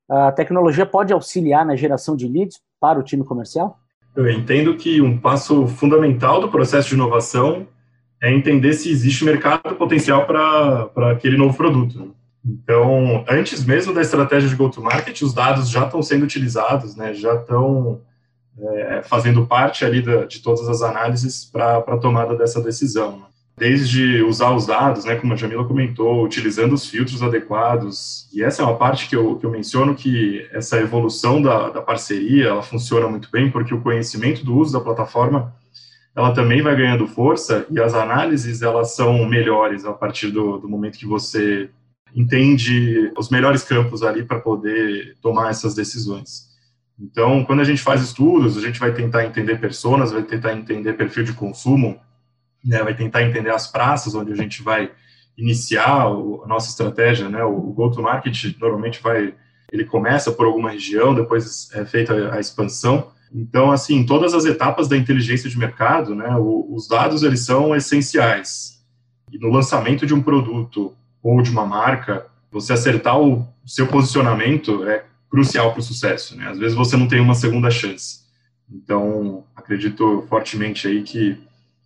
A 0.10 0.32
tecnologia 0.32 0.86
pode 0.86 1.14
auxiliar 1.14 1.66
na 1.66 1.76
geração 1.76 2.16
de 2.16 2.28
leads 2.28 2.62
para 2.80 3.00
o 3.00 3.04
time 3.04 3.24
comercial? 3.24 3.80
Eu 4.16 4.30
entendo 4.30 4.76
que 4.76 5.02
um 5.02 5.18
passo 5.18 5.68
fundamental 5.68 6.40
do 6.40 6.50
processo 6.50 6.90
de 6.90 6.96
inovação 6.96 7.68
é 8.22 8.34
entender 8.34 8.74
se 8.74 8.90
existe 8.90 9.26
mercado 9.26 9.76
potencial 9.76 10.26
para 10.26 11.12
aquele 11.12 11.38
novo 11.38 11.56
produto. 11.56 12.16
Então, 12.44 13.26
antes 13.28 13.66
mesmo 13.66 13.94
da 13.94 14.02
estratégia 14.02 14.48
de 14.48 14.56
go-to-market, 14.56 15.22
os 15.22 15.34
dados 15.34 15.70
já 15.70 15.86
estão 15.86 16.02
sendo 16.02 16.24
utilizados, 16.24 16.96
né, 16.96 17.14
já 17.14 17.36
estão 17.36 18.02
é, 18.58 19.02
fazendo 19.04 19.46
parte 19.46 19.84
ali 19.84 20.02
da, 20.02 20.26
de 20.26 20.40
todas 20.40 20.70
as 20.70 20.82
análises 20.82 21.44
para 21.44 21.78
a 21.78 21.98
tomada 21.98 22.36
dessa 22.36 22.62
decisão. 22.62 23.26
Desde 23.58 24.22
usar 24.22 24.52
os 24.52 24.66
dados, 24.66 25.06
né, 25.06 25.16
como 25.16 25.32
a 25.32 25.36
Jamila 25.38 25.64
comentou, 25.64 26.26
utilizando 26.26 26.74
os 26.74 26.90
filtros 26.90 27.24
adequados, 27.24 28.28
e 28.34 28.44
essa 28.44 28.62
é 28.62 28.66
uma 28.66 28.76
parte 28.76 29.08
que 29.08 29.16
eu, 29.16 29.38
que 29.38 29.46
eu 29.46 29.50
menciono 29.50 29.96
que 29.96 30.46
essa 30.52 30.78
evolução 30.78 31.42
da, 31.42 31.70
da 31.70 31.82
parceria, 31.82 32.48
ela 32.48 32.62
funciona 32.62 33.08
muito 33.08 33.30
bem, 33.32 33.50
porque 33.50 33.74
o 33.74 33.82
conhecimento 33.82 34.44
do 34.44 34.58
uso 34.58 34.74
da 34.74 34.82
plataforma 34.82 35.56
ela 36.16 36.34
também 36.34 36.62
vai 36.62 36.76
ganhando 36.76 37.08
força 37.08 37.66
e 37.70 37.80
as 37.80 37.94
análises 37.94 38.62
elas 38.62 38.96
são 38.96 39.26
melhores 39.26 39.84
a 39.86 39.92
partir 39.92 40.32
do, 40.32 40.58
do 40.58 40.70
momento 40.70 40.98
que 40.98 41.06
você 41.06 41.70
entende 42.16 43.12
os 43.18 43.30
melhores 43.30 43.64
campos 43.64 44.02
ali 44.02 44.24
para 44.24 44.40
poder 44.40 45.18
tomar 45.22 45.50
essas 45.50 45.76
decisões. 45.76 46.46
Então, 46.98 47.44
quando 47.44 47.60
a 47.60 47.66
gente 47.66 47.82
faz 47.82 48.02
estudos, 48.02 48.58
a 48.58 48.62
gente 48.62 48.80
vai 48.80 48.94
tentar 48.94 49.26
entender 49.26 49.60
pessoas, 49.60 50.14
vai 50.14 50.24
tentar 50.24 50.54
entender 50.54 50.94
perfil 50.94 51.26
de 51.26 51.34
consumo, 51.34 52.00
né, 52.66 52.84
vai 52.84 52.94
tentar 52.94 53.24
entender 53.24 53.52
as 53.52 53.68
praças 53.68 54.16
onde 54.16 54.32
a 54.32 54.36
gente 54.36 54.64
vai 54.64 54.92
iniciar 55.38 56.06
a 56.06 56.48
nossa 56.48 56.70
estratégia, 56.70 57.30
né, 57.30 57.44
o, 57.44 57.74
go-to-market 57.74 58.58
normalmente 58.60 59.02
vai, 59.02 59.34
ele 59.72 59.86
começa 59.86 60.32
por 60.32 60.46
alguma 60.46 60.72
região, 60.72 61.14
depois 61.14 61.70
é 61.74 61.86
feita 61.86 62.34
a, 62.34 62.40
expansão, 62.40 63.12
então, 63.34 63.72
assim, 63.72 64.06
todas 64.06 64.34
as 64.34 64.46
etapas 64.46 64.88
da 64.88 64.96
inteligência 64.96 65.50
de 65.50 65.58
mercado, 65.58 66.16
né, 66.16 66.30
os 66.38 66.88
dados, 66.88 67.22
eles 67.22 67.42
são 67.42 67.76
essenciais. 67.76 68.82
E 69.32 69.38
no 69.38 69.50
lançamento 69.50 70.06
de 70.06 70.14
um 70.14 70.22
produto 70.22 70.94
ou 71.22 71.42
de 71.42 71.52
uma 71.52 71.66
marca, 71.66 72.26
você 72.50 72.72
acertar 72.72 73.20
o 73.20 73.46
seu 73.66 73.88
posicionamento 73.88 74.88
é 74.88 75.04
crucial 75.30 75.72
para 75.72 75.82
o 75.82 75.84
sucesso, 75.84 76.38
né? 76.38 76.48
Às 76.48 76.58
vezes 76.58 76.76
você 76.76 76.96
não 76.96 77.08
tem 77.08 77.20
uma 77.20 77.36
segunda 77.36 77.70
chance. 77.70 78.20
Então, 78.72 79.44
acredito 79.56 80.26
fortemente 80.30 80.88
aí 80.88 81.04
que 81.04 81.38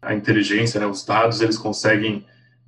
a 0.01 0.13
inteligência, 0.13 0.79
né, 0.79 0.85
os 0.85 1.03
dados, 1.03 1.41
eles 1.41 1.57
conseguem 1.57 2.25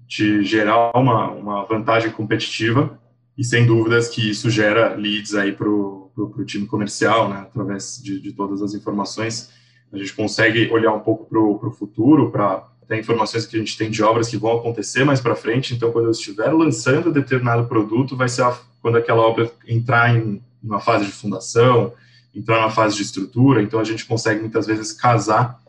te 0.08 0.44
gerar 0.44 0.92
uma, 0.94 1.32
uma 1.32 1.64
vantagem 1.64 2.12
competitiva 2.12 3.00
e 3.38 3.44
sem 3.44 3.66
dúvidas 3.66 4.10
que 4.10 4.30
isso 4.30 4.50
gera 4.50 4.94
leads 4.96 5.34
aí 5.36 5.54
para 5.54 5.70
o 5.70 6.44
time 6.46 6.68
comercial, 6.68 7.30
né, 7.30 7.38
através 7.38 8.02
de, 8.04 8.20
de, 8.20 8.34
todas 8.34 8.62
as 8.62 8.74
informações. 8.74 9.50
A 9.92 9.98
gente 9.98 10.14
consegue 10.14 10.70
olhar 10.72 10.94
um 10.94 11.00
pouco 11.00 11.26
para 11.26 11.40
o 11.40 11.72
futuro, 11.72 12.30
para 12.30 12.68
ter 12.88 13.00
informações 13.00 13.46
que 13.46 13.56
a 13.56 13.60
gente 13.60 13.78
tem 13.78 13.90
de 13.90 14.04
obras 14.04 14.28
que 14.28 14.38
vão 14.38 14.58
acontecer 14.58 15.06
mais 15.06 15.22
para 15.22 15.36
frente. 15.36 15.74
Então, 15.74 15.92
quando 15.92 16.06
eu 16.06 16.12
estiver 16.12 16.52
lançando 16.52 17.12
determinado 17.12 17.66
produto, 17.68 18.18
vai 18.18 18.28
ser 18.28 18.44
a, 18.44 18.58
quando 18.82 18.98
aquela 18.98 19.22
obra 19.22 19.50
entrar 19.66 20.14
em 20.14 20.42
uma 20.62 20.82
fase 20.82 21.06
de 21.06 21.12
fundação, 21.12 21.94
entrar 22.36 22.60
na 22.62 22.70
fase 22.70 22.98
de 22.98 23.04
estrutura. 23.04 23.64
Então, 23.64 23.80
a 23.80 23.84
gente 23.86 24.06
consegue 24.06 24.42
muitas 24.42 24.68
vezes 24.68 24.92
casar 24.92 25.61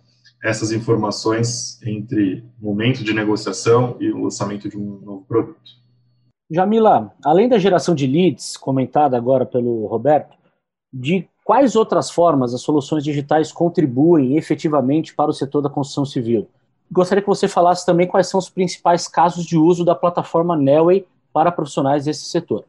essas 0.42 0.72
informações 0.72 1.80
entre 1.82 2.44
o 2.61 2.66
momento 2.66 3.04
de 3.04 3.14
negociação 3.14 3.96
e 4.00 4.11
o 4.11 4.25
lançamento 4.25 4.68
de 4.68 4.76
um 4.76 4.99
novo 5.00 5.25
produto. 5.25 5.80
Jamila, 6.50 7.14
além 7.25 7.49
da 7.49 7.58
geração 7.58 7.94
de 7.94 8.06
leads, 8.06 8.56
comentada 8.56 9.16
agora 9.16 9.46
pelo 9.46 9.87
Roberto, 9.87 10.37
de 10.92 11.26
quais 11.44 11.76
outras 11.76 12.11
formas 12.11 12.52
as 12.52 12.61
soluções 12.61 13.04
digitais 13.04 13.52
contribuem 13.52 14.37
efetivamente 14.37 15.14
para 15.14 15.30
o 15.30 15.34
setor 15.34 15.62
da 15.62 15.70
construção 15.70 16.04
civil? 16.04 16.49
Gostaria 16.90 17.22
que 17.22 17.28
você 17.28 17.49
falasse 17.49 17.87
também 17.87 18.06
quais 18.06 18.28
são 18.28 18.38
os 18.38 18.50
principais 18.50 19.08
casos 19.08 19.46
de 19.46 19.56
uso 19.56 19.84
da 19.84 19.94
plataforma 19.94 20.56
Nelway 20.56 21.06
para 21.32 21.50
profissionais 21.50 22.04
desse 22.04 22.26
setor. 22.26 22.64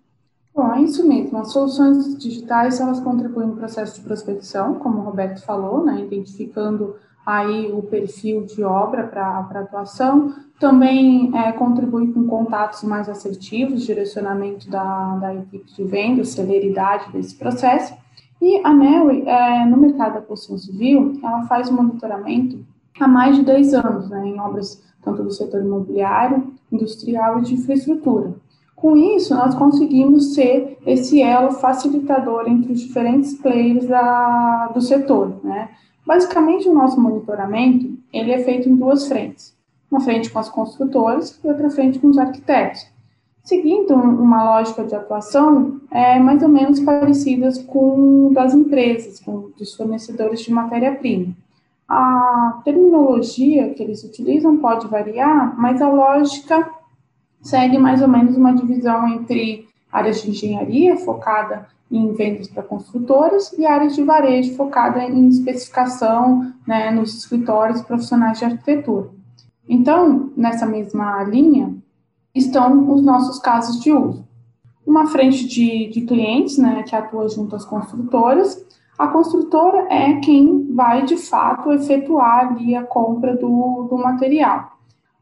Bom, 0.55 0.71
é 0.71 0.81
isso 0.81 1.05
mesmo. 1.05 1.39
As 1.39 1.51
soluções 1.51 2.17
digitais 2.17 2.79
elas 2.79 2.99
contribuem 2.99 3.47
no 3.47 3.55
processo 3.55 3.95
de 3.95 4.01
prospecção, 4.01 4.75
como 4.75 4.99
o 4.99 5.03
Roberto 5.03 5.43
falou, 5.43 5.83
né, 5.83 5.99
identificando 5.99 6.95
aí 7.25 7.71
o 7.71 7.81
perfil 7.81 8.45
de 8.45 8.63
obra 8.63 9.03
para 9.03 9.39
atuação, 9.39 10.33
também 10.59 11.31
é, 11.35 11.51
contribui 11.53 12.11
com 12.11 12.25
contatos 12.27 12.83
mais 12.83 13.09
assertivos, 13.09 13.85
direcionamento 13.85 14.69
da, 14.69 15.15
da 15.17 15.35
equipe 15.35 15.71
de 15.73 15.83
venda, 15.83 16.23
celeridade 16.23 17.11
desse 17.11 17.35
processo. 17.35 17.93
E 18.41 18.61
a 18.63 18.73
NEWE, 18.73 19.23
é, 19.27 19.65
no 19.65 19.77
mercado 19.77 20.15
da 20.15 20.21
construção 20.21 20.57
civil, 20.57 21.19
ela 21.23 21.43
faz 21.43 21.69
monitoramento 21.69 22.59
há 22.99 23.07
mais 23.07 23.37
de 23.37 23.43
10 23.43 23.73
anos, 23.73 24.09
né, 24.09 24.27
em 24.27 24.39
obras 24.39 24.81
tanto 25.01 25.23
do 25.23 25.31
setor 25.31 25.61
imobiliário, 25.61 26.53
industrial 26.71 27.39
e 27.39 27.41
de 27.43 27.55
infraestrutura. 27.55 28.33
Com 28.75 28.97
isso, 28.97 29.33
nós 29.35 29.55
conseguimos 29.55 30.33
ser 30.33 30.77
esse 30.85 31.21
elo 31.21 31.51
facilitador 31.51 32.47
entre 32.47 32.73
os 32.73 32.81
diferentes 32.81 33.33
players 33.33 33.87
da, 33.87 34.67
do 34.73 34.81
setor, 34.81 35.39
né? 35.43 35.69
Basicamente, 36.05 36.67
o 36.67 36.73
nosso 36.73 36.99
monitoramento 36.99 37.97
ele 38.11 38.31
é 38.31 38.39
feito 38.39 38.69
em 38.69 38.75
duas 38.75 39.07
frentes. 39.07 39.55
Uma 39.89 40.01
frente 40.01 40.29
com 40.29 40.39
as 40.39 40.49
construtoras 40.49 41.39
e 41.43 41.47
outra 41.47 41.69
frente 41.69 41.99
com 41.99 42.07
os 42.07 42.17
arquitetos. 42.17 42.87
Seguindo 43.43 43.93
uma 43.93 44.43
lógica 44.43 44.83
de 44.85 44.95
atuação 44.95 45.81
é, 45.91 46.17
mais 46.19 46.41
ou 46.41 46.49
menos 46.49 46.79
parecidas 46.79 47.57
com 47.61 48.31
das 48.31 48.53
empresas, 48.53 49.19
com 49.19 49.51
dos 49.57 49.75
fornecedores 49.75 50.41
de 50.41 50.51
matéria-prima. 50.51 51.35
A 51.87 52.61
terminologia 52.63 53.73
que 53.73 53.83
eles 53.83 54.03
utilizam 54.03 54.57
pode 54.57 54.87
variar, 54.87 55.59
mas 55.59 55.81
a 55.81 55.89
lógica 55.89 56.69
segue 57.41 57.77
mais 57.77 58.01
ou 58.01 58.07
menos 58.07 58.37
uma 58.37 58.53
divisão 58.53 59.07
entre 59.09 59.67
áreas 59.93 60.23
de 60.23 60.31
engenharia, 60.31 60.97
focada 60.97 61.67
em 61.91 62.11
vendas 62.13 62.47
para 62.47 62.63
construtoras 62.63 63.53
e 63.53 63.65
áreas 63.67 63.95
de 63.95 64.03
varejo 64.03 64.55
focada 64.55 65.03
em 65.03 65.27
especificação 65.27 66.51
né, 66.65 66.89
nos 66.89 67.15
escritórios 67.15 67.83
profissionais 67.83 68.39
de 68.39 68.45
arquitetura. 68.45 69.09
Então, 69.69 70.31
nessa 70.35 70.65
mesma 70.65 71.23
linha, 71.23 71.75
estão 72.33 72.91
os 72.91 73.03
nossos 73.03 73.37
casos 73.37 73.79
de 73.79 73.91
uso. 73.91 74.27
Uma 74.85 75.05
frente 75.05 75.47
de, 75.47 75.87
de 75.89 76.01
clientes 76.01 76.57
né, 76.57 76.83
que 76.83 76.95
atua 76.95 77.29
junto 77.29 77.55
às 77.55 77.63
construtoras. 77.63 78.65
A 78.97 79.07
construtora 79.07 79.87
é 79.89 80.15
quem 80.15 80.73
vai, 80.73 81.05
de 81.05 81.15
fato, 81.15 81.71
efetuar 81.71 82.47
ali 82.47 82.75
a 82.75 82.83
compra 82.83 83.35
do, 83.35 83.87
do 83.89 83.97
material. 83.97 84.77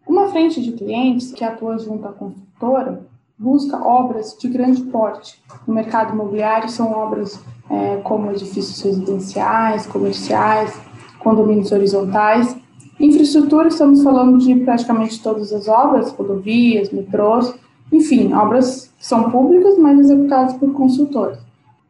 Uma 0.08 0.30
frente 0.30 0.62
de 0.62 0.72
clientes 0.72 1.32
que 1.32 1.44
atua 1.44 1.78
junto 1.78 2.08
à 2.08 2.14
construtora 2.14 3.11
busca 3.42 3.76
obras 3.76 4.38
de 4.40 4.48
grande 4.48 4.84
porte. 4.84 5.42
No 5.66 5.74
mercado 5.74 6.14
imobiliário 6.14 6.70
são 6.70 6.92
obras 6.92 7.40
é, 7.68 7.98
como 8.04 8.30
edifícios 8.30 8.80
residenciais, 8.82 9.88
comerciais, 9.88 10.80
condomínios 11.18 11.72
horizontais. 11.72 12.56
Infraestrutura, 13.00 13.70
estamos 13.70 14.04
falando 14.04 14.38
de 14.38 14.54
praticamente 14.64 15.24
todas 15.24 15.52
as 15.52 15.68
obras, 15.68 16.12
rodovias, 16.12 16.92
metrôs, 16.92 17.52
enfim, 17.92 18.32
obras 18.32 18.94
que 19.00 19.06
são 19.08 19.32
públicas, 19.32 19.76
mas 19.80 20.00
executadas 20.00 20.54
por 20.54 20.72
consultores. 20.74 21.40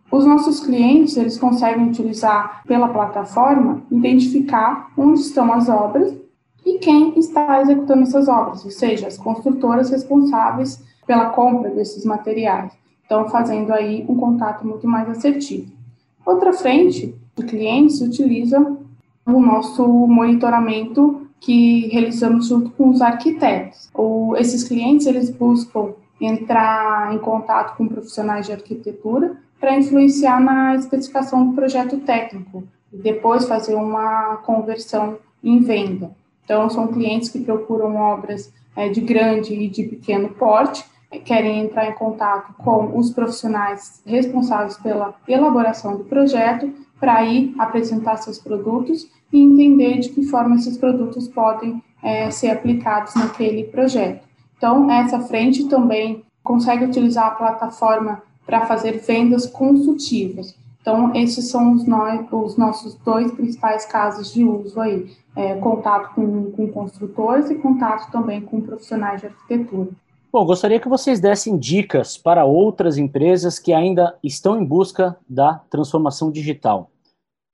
Os 0.09 0.25
nossos 0.25 0.61
clientes, 0.61 1.17
eles 1.17 1.37
conseguem 1.37 1.89
utilizar 1.89 2.63
pela 2.65 2.87
plataforma, 2.87 3.81
identificar 3.91 4.89
onde 4.97 5.19
estão 5.19 5.51
as 5.51 5.67
obras 5.67 6.13
e 6.65 6.79
quem 6.79 7.19
está 7.19 7.61
executando 7.61 8.03
essas 8.03 8.29
obras, 8.29 8.63
ou 8.63 8.71
seja, 8.71 9.07
as 9.07 9.17
construtoras 9.17 9.89
responsáveis 9.89 10.81
pela 11.11 11.25
compra 11.31 11.69
desses 11.69 12.05
materiais. 12.05 12.71
Então, 13.05 13.27
fazendo 13.27 13.73
aí 13.73 14.05
um 14.07 14.15
contato 14.15 14.65
muito 14.65 14.87
mais 14.87 15.09
assertivo. 15.09 15.69
Outra 16.25 16.53
frente 16.53 17.13
de 17.35 17.43
clientes 17.43 17.99
utiliza 17.99 18.77
o 19.25 19.41
nosso 19.41 19.85
monitoramento 20.07 21.27
que 21.37 21.89
realizamos 21.89 22.47
junto 22.47 22.69
com 22.71 22.91
os 22.91 23.01
arquitetos. 23.01 23.89
Ou 23.93 24.37
esses 24.37 24.63
clientes 24.63 25.05
eles 25.05 25.29
buscam 25.29 25.95
entrar 26.21 27.13
em 27.13 27.17
contato 27.17 27.75
com 27.75 27.89
profissionais 27.89 28.45
de 28.45 28.53
arquitetura 28.53 29.35
para 29.59 29.77
influenciar 29.77 30.39
na 30.39 30.75
especificação 30.75 31.45
do 31.45 31.53
projeto 31.53 31.97
técnico 31.97 32.63
e 32.93 32.95
depois 32.95 33.45
fazer 33.45 33.75
uma 33.75 34.37
conversão 34.45 35.17
em 35.43 35.59
venda. 35.59 36.11
Então, 36.45 36.69
são 36.69 36.87
clientes 36.87 37.27
que 37.27 37.41
procuram 37.41 37.97
obras 37.97 38.49
é, 38.77 38.87
de 38.87 39.01
grande 39.01 39.53
e 39.53 39.67
de 39.67 39.83
pequeno 39.83 40.29
porte 40.29 40.89
querem 41.19 41.59
entrar 41.59 41.87
em 41.87 41.93
contato 41.93 42.53
com 42.53 42.97
os 42.97 43.11
profissionais 43.11 44.01
responsáveis 44.05 44.77
pela 44.77 45.13
elaboração 45.27 45.97
do 45.97 46.05
projeto 46.05 46.73
para 46.99 47.15
aí 47.17 47.53
apresentar 47.57 48.17
seus 48.17 48.37
produtos 48.37 49.07
e 49.31 49.41
entender 49.41 49.99
de 49.99 50.09
que 50.09 50.23
forma 50.23 50.55
esses 50.55 50.77
produtos 50.77 51.27
podem 51.27 51.81
é, 52.01 52.29
ser 52.29 52.49
aplicados 52.49 53.15
naquele 53.15 53.65
projeto. 53.65 54.23
Então, 54.57 54.89
essa 54.91 55.19
frente 55.19 55.67
também 55.67 56.23
consegue 56.43 56.85
utilizar 56.85 57.27
a 57.27 57.31
plataforma 57.31 58.21
para 58.45 58.65
fazer 58.65 58.99
vendas 58.99 59.45
consultivas. 59.45 60.55
Então, 60.81 61.15
esses 61.15 61.49
são 61.49 61.73
os, 61.73 61.85
nós, 61.85 62.25
os 62.31 62.57
nossos 62.57 62.95
dois 62.95 63.31
principais 63.31 63.85
casos 63.85 64.33
de 64.33 64.43
uso 64.43 64.79
aí, 64.79 65.11
é, 65.35 65.55
contato 65.55 66.13
com, 66.15 66.51
com 66.51 66.67
construtores 66.67 67.49
e 67.49 67.55
contato 67.55 68.11
também 68.11 68.41
com 68.41 68.61
profissionais 68.61 69.21
de 69.21 69.27
arquitetura. 69.27 69.89
Bom, 70.31 70.45
gostaria 70.45 70.79
que 70.79 70.87
vocês 70.87 71.19
dessem 71.19 71.57
dicas 71.57 72.17
para 72.17 72.45
outras 72.45 72.97
empresas 72.97 73.59
que 73.59 73.73
ainda 73.73 74.17
estão 74.23 74.57
em 74.57 74.63
busca 74.63 75.17
da 75.29 75.55
transformação 75.69 76.31
digital. 76.31 76.89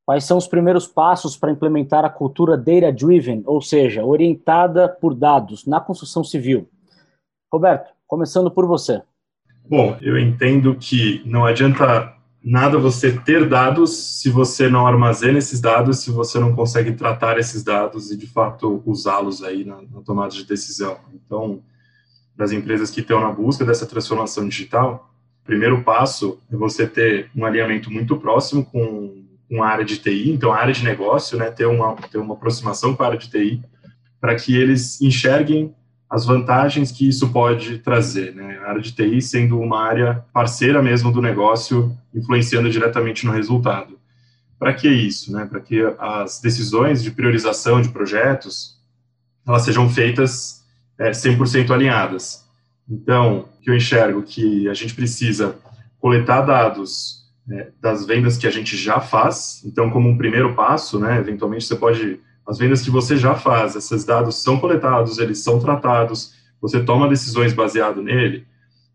Quais 0.06 0.24
são 0.26 0.38
os 0.38 0.48
primeiros 0.48 0.86
passos 0.88 1.36
para 1.36 1.52
implementar 1.52 2.06
a 2.06 2.10
cultura 2.10 2.56
data-driven, 2.56 3.42
ou 3.48 3.62
seja, 3.62 4.06
orientada 4.06 4.88
por 4.88 5.16
dados, 5.16 5.66
na 5.66 5.82
construção 5.82 6.24
civil? 6.24 6.70
Roberto, 7.52 7.92
começando 8.06 8.52
por 8.52 8.68
você. 8.68 9.02
Bom, 9.68 9.98
eu 10.00 10.18
entendo 10.18 10.76
que 10.76 11.22
não 11.26 11.46
adianta 11.46 12.14
nada 12.44 12.78
você 12.78 13.12
ter 13.12 13.50
dados 13.50 14.22
se 14.22 14.30
você 14.30 14.70
não 14.70 14.86
armazena 14.86 15.40
esses 15.40 15.60
dados, 15.60 16.00
se 16.00 16.12
você 16.12 16.40
não 16.40 16.56
consegue 16.56 16.94
tratar 16.94 17.40
esses 17.40 17.64
dados 17.64 18.12
e, 18.12 18.16
de 18.18 18.28
fato, 18.28 18.84
usá-los 18.86 19.44
aí 19.44 19.66
na, 19.66 19.82
na, 19.82 20.02
tomada 20.06 20.30
de 20.30 20.46
decisão. 20.46 20.98
Então, 21.14 21.62
das 22.38 22.52
empresas 22.52 22.92
que 22.92 23.02
estão 23.02 23.20
na 23.20 23.32
busca 23.32 23.66
dessa 23.66 23.86
transformação 23.86 24.48
digital, 24.48 25.12
o 25.44 25.46
primeiro 25.46 25.82
passo 25.84 26.40
é 26.52 26.56
você 26.56 26.86
ter 26.86 27.32
um 27.36 27.46
alinhamento 27.46 27.92
muito 27.92 28.16
próximo 28.18 28.64
com, 28.64 29.26
com 29.50 29.64
a 29.64 29.68
área 29.68 29.84
de 29.84 29.98
TI, 29.98 30.32
então 30.32 30.54
a 30.54 30.58
área 30.58 30.74
de 30.74 30.84
negócio, 30.84 31.38
né, 31.38 31.50
ter 31.50 31.66
uma, 31.66 31.96
ter 31.96 32.20
uma 32.20 32.36
aproximação 32.36 32.96
com 32.96 33.02
a 33.02 33.08
área 33.08 33.18
de 33.18 33.30
TI, 33.30 33.62
para 34.22 34.36
que 34.36 34.56
eles 34.56 35.02
enxerguem 35.02 35.74
as 36.10 36.26
vantagens 36.26 36.92
que 36.92 37.08
isso 37.08 37.30
pode 37.30 37.80
trazer. 37.80 38.34
Né? 38.34 38.60
A 38.60 38.70
área 38.70 38.82
de 38.82 38.94
TI 38.94 39.22
sendo 39.22 39.60
uma 39.60 39.82
área 39.84 40.24
parceira 40.32 40.82
mesmo 40.82 41.12
do 41.12 41.22
negócio, 41.22 41.96
influenciando 42.14 42.70
diretamente 42.70 43.26
no 43.26 43.32
resultado. 43.32 43.98
Para 44.58 44.74
que 44.74 44.88
isso? 44.88 45.32
Né? 45.34 45.46
Para 45.46 45.60
que 45.60 45.82
as 46.00 46.40
decisões 46.40 47.04
de 47.04 47.12
priorização 47.12 47.82
de 47.82 47.90
projetos 47.90 48.78
elas 49.48 49.64
sejam 49.64 49.90
feitas 49.90 50.57
é, 51.00 51.12
100% 51.12 51.72
alinhadas. 51.72 52.46
Então, 52.90 53.50
que 53.62 53.70
eu 53.70 53.76
enxergo 53.76 54.24
que 54.24 54.68
a 54.70 54.74
gente 54.74 54.94
precisa 54.94 55.56
coletar 56.00 56.42
dados 56.42 57.26
é, 57.50 57.72
das 57.82 58.06
vendas 58.06 58.38
que 58.38 58.48
a 58.48 58.52
gente 58.52 58.78
já 58.78 59.00
faz. 59.00 59.62
Então, 59.66 59.90
como 59.90 60.10
um 60.10 60.18
primeiro 60.18 60.54
passo, 60.56 61.00
né, 61.00 61.18
eventualmente 61.18 61.66
você 61.66 61.76
pode 61.76 62.20
as 62.48 62.58
vendas 62.58 62.82
que 62.82 62.90
você 62.90 63.18
já 63.18 63.36
faz, 63.36 63.76
esses 63.76 64.06
dados 64.06 64.42
são 64.42 64.58
coletados, 64.58 65.18
eles 65.18 65.40
são 65.40 65.60
tratados, 65.60 66.34
você 66.62 66.82
toma 66.82 67.10
decisões 67.10 67.52
baseado 67.52 68.02
nele. 68.02 68.48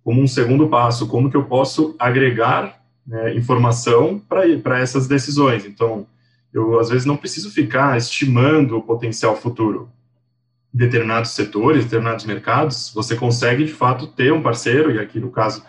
Como 0.02 0.22
um 0.22 0.26
segundo 0.26 0.68
passo, 0.68 1.06
como 1.06 1.30
que 1.30 1.36
eu 1.36 1.44
posso 1.44 1.94
agregar 1.98 2.82
né, 3.06 3.34
informação 3.34 4.18
para 4.18 4.80
essas 4.80 5.06
decisões? 5.06 5.66
Então, 5.66 6.06
eu 6.52 6.80
às 6.80 6.88
vezes 6.88 7.04
não 7.04 7.16
preciso 7.16 7.50
ficar 7.50 7.96
estimando 7.98 8.78
o 8.78 8.82
potencial 8.82 9.36
futuro. 9.36 9.90
Determinados 10.72 11.32
setores, 11.32 11.84
determinados 11.84 12.24
mercados, 12.24 12.92
você 12.94 13.14
consegue 13.14 13.64
de 13.64 13.72
fato 13.72 14.06
ter 14.06 14.32
um 14.32 14.42
parceiro, 14.42 14.90
e 14.90 14.98
aqui 14.98 15.20
no 15.20 15.30
caso 15.30 15.62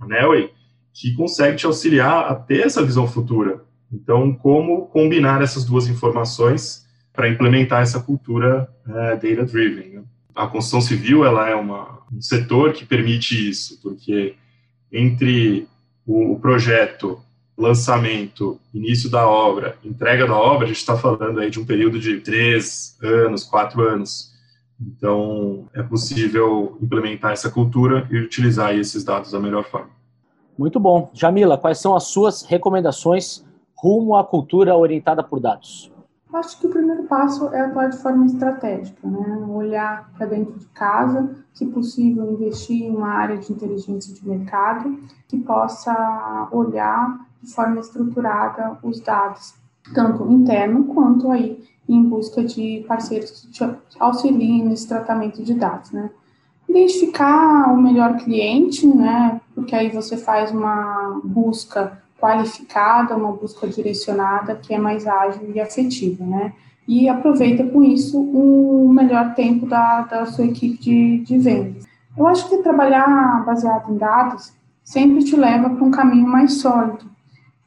a 0.00 0.06
Nelway, 0.06 0.50
que 0.92 1.14
consegue 1.14 1.56
te 1.56 1.66
auxiliar 1.66 2.30
a 2.30 2.34
ter 2.34 2.66
essa 2.66 2.84
visão 2.84 3.06
futura. 3.06 3.62
Então, 3.92 4.34
como 4.34 4.86
combinar 4.86 5.42
essas 5.42 5.64
duas 5.64 5.86
informações 5.88 6.86
para 7.18 7.28
implementar 7.28 7.82
essa 7.82 7.98
cultura 7.98 8.68
é, 8.88 9.16
data-driven. 9.16 9.88
Né? 9.88 10.02
A 10.36 10.46
construção 10.46 10.80
civil 10.80 11.24
ela 11.24 11.48
é 11.48 11.54
uma, 11.56 11.98
um 12.12 12.22
setor 12.22 12.72
que 12.72 12.86
permite 12.86 13.48
isso, 13.48 13.80
porque 13.82 14.36
entre 14.92 15.66
o, 16.06 16.34
o 16.34 16.38
projeto, 16.38 17.20
lançamento, 17.56 18.60
início 18.72 19.10
da 19.10 19.26
obra, 19.26 19.76
entrega 19.84 20.28
da 20.28 20.36
obra, 20.36 20.66
a 20.66 20.68
gente 20.68 20.76
está 20.76 20.96
falando 20.96 21.40
aí 21.40 21.50
de 21.50 21.58
um 21.58 21.64
período 21.64 21.98
de 21.98 22.20
três 22.20 22.96
anos, 23.02 23.42
quatro 23.42 23.82
anos. 23.82 24.32
Então, 24.80 25.64
é 25.74 25.82
possível 25.82 26.76
implementar 26.80 27.32
essa 27.32 27.50
cultura 27.50 28.06
e 28.10 28.18
utilizar 28.18 28.74
esses 28.74 29.02
dados 29.04 29.32
da 29.32 29.40
melhor 29.40 29.64
forma. 29.64 29.90
Muito 30.56 30.78
bom. 30.78 31.10
Jamila, 31.12 31.58
quais 31.58 31.78
são 31.78 31.94
as 31.96 32.04
suas 32.04 32.42
recomendações 32.42 33.44
rumo 33.76 34.16
à 34.16 34.24
cultura 34.24 34.76
orientada 34.76 35.22
por 35.22 35.40
dados? 35.40 35.92
Acho 36.32 36.60
que 36.60 36.66
o 36.66 36.70
primeiro 36.70 37.04
passo 37.04 37.48
é 37.54 37.60
atuar 37.60 37.88
de 37.88 37.96
forma 37.96 38.26
estratégica, 38.26 39.08
né? 39.08 39.46
olhar 39.48 40.10
para 40.12 40.26
dentro 40.26 40.58
de 40.58 40.66
casa, 40.66 41.34
se 41.54 41.64
possível, 41.66 42.30
investir 42.32 42.82
em 42.82 42.90
uma 42.90 43.08
área 43.08 43.38
de 43.38 43.50
inteligência 43.50 44.12
de 44.12 44.28
mercado 44.28 44.98
que 45.26 45.38
possa 45.38 46.48
olhar 46.52 47.26
de 47.42 47.50
forma 47.50 47.80
estruturada 47.80 48.78
os 48.82 49.00
dados, 49.00 49.54
tanto 49.94 50.30
interno 50.30 50.84
quanto 50.84 51.30
aí 51.30 51.64
em 51.88 52.02
busca 52.02 52.44
de 52.44 52.84
parceiros 52.86 53.30
que 53.30 53.50
te 53.50 53.64
auxiliem 53.98 54.64
nesse 54.64 54.86
tratamento 54.86 55.42
de 55.42 55.54
dados. 55.54 55.90
Né? 55.90 56.10
Identificar 56.68 57.72
o 57.72 57.80
melhor 57.80 58.16
cliente, 58.16 58.86
né? 58.86 59.40
porque 59.54 59.74
aí 59.74 59.88
você 59.88 60.16
faz 60.16 60.50
uma 60.50 61.20
busca 61.24 62.00
qualificada, 62.20 63.16
uma 63.16 63.32
busca 63.32 63.66
direcionada 63.66 64.54
que 64.56 64.74
é 64.74 64.78
mais 64.78 65.06
ágil 65.06 65.52
e 65.54 65.60
afetiva, 65.60 66.24
né? 66.24 66.52
E 66.86 67.08
aproveita 67.08 67.64
com 67.64 67.82
isso 67.84 68.18
o 68.18 68.90
melhor 68.92 69.34
tempo 69.34 69.66
da, 69.66 70.02
da 70.02 70.26
sua 70.26 70.46
equipe 70.46 70.78
de, 70.78 71.18
de 71.18 71.38
vendas. 71.38 71.86
Eu 72.16 72.26
acho 72.26 72.48
que 72.48 72.56
trabalhar 72.58 73.44
baseado 73.44 73.92
em 73.92 73.96
dados 73.96 74.52
sempre 74.82 75.22
te 75.22 75.36
leva 75.36 75.70
para 75.70 75.84
um 75.84 75.90
caminho 75.90 76.26
mais 76.26 76.54
sólido, 76.54 77.04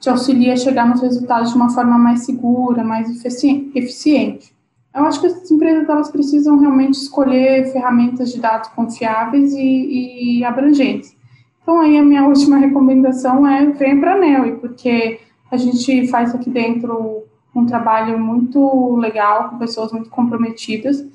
te 0.02 0.10
auxilia 0.10 0.54
a 0.54 0.58
chegar 0.58 0.86
nos 0.90 1.02
resultados 1.02 1.52
de 1.52 1.56
uma 1.56 1.70
forma 1.70 1.98
mais 1.98 2.26
segura, 2.26 2.84
mais 2.84 3.10
eficiente. 3.10 4.54
Eu 4.94 5.06
acho 5.06 5.22
que 5.22 5.28
as 5.28 5.50
empresas 5.50 5.88
elas 5.88 6.12
precisam 6.12 6.60
realmente 6.60 6.96
escolher 6.96 7.72
ferramentas 7.72 8.34
de 8.34 8.42
dados 8.42 8.68
confiáveis 8.70 9.54
e, 9.54 10.40
e 10.40 10.44
abrangentes 10.44 11.16
então, 11.62 11.80
aí 11.80 11.98
a 11.98 12.04
minha 12.04 12.26
última 12.28 12.58
recomendação 12.58 13.48
é 13.48 13.66
venha 13.68 14.00
para 14.00 14.16
a 14.16 14.18
NEL, 14.18 14.58
porque 14.58 15.20
a 15.50 15.58
gente 15.58 16.08
faz 16.08 16.34
aqui 16.34 16.50
dentro 16.50 17.24
um 17.56 17.66
trabalho 17.66 18.18
muito 18.20 18.96
legal, 18.96 19.50
com 19.50 19.58
pessoas 19.58 19.92
muito 19.92 20.10
comprometidas, 20.10 21.06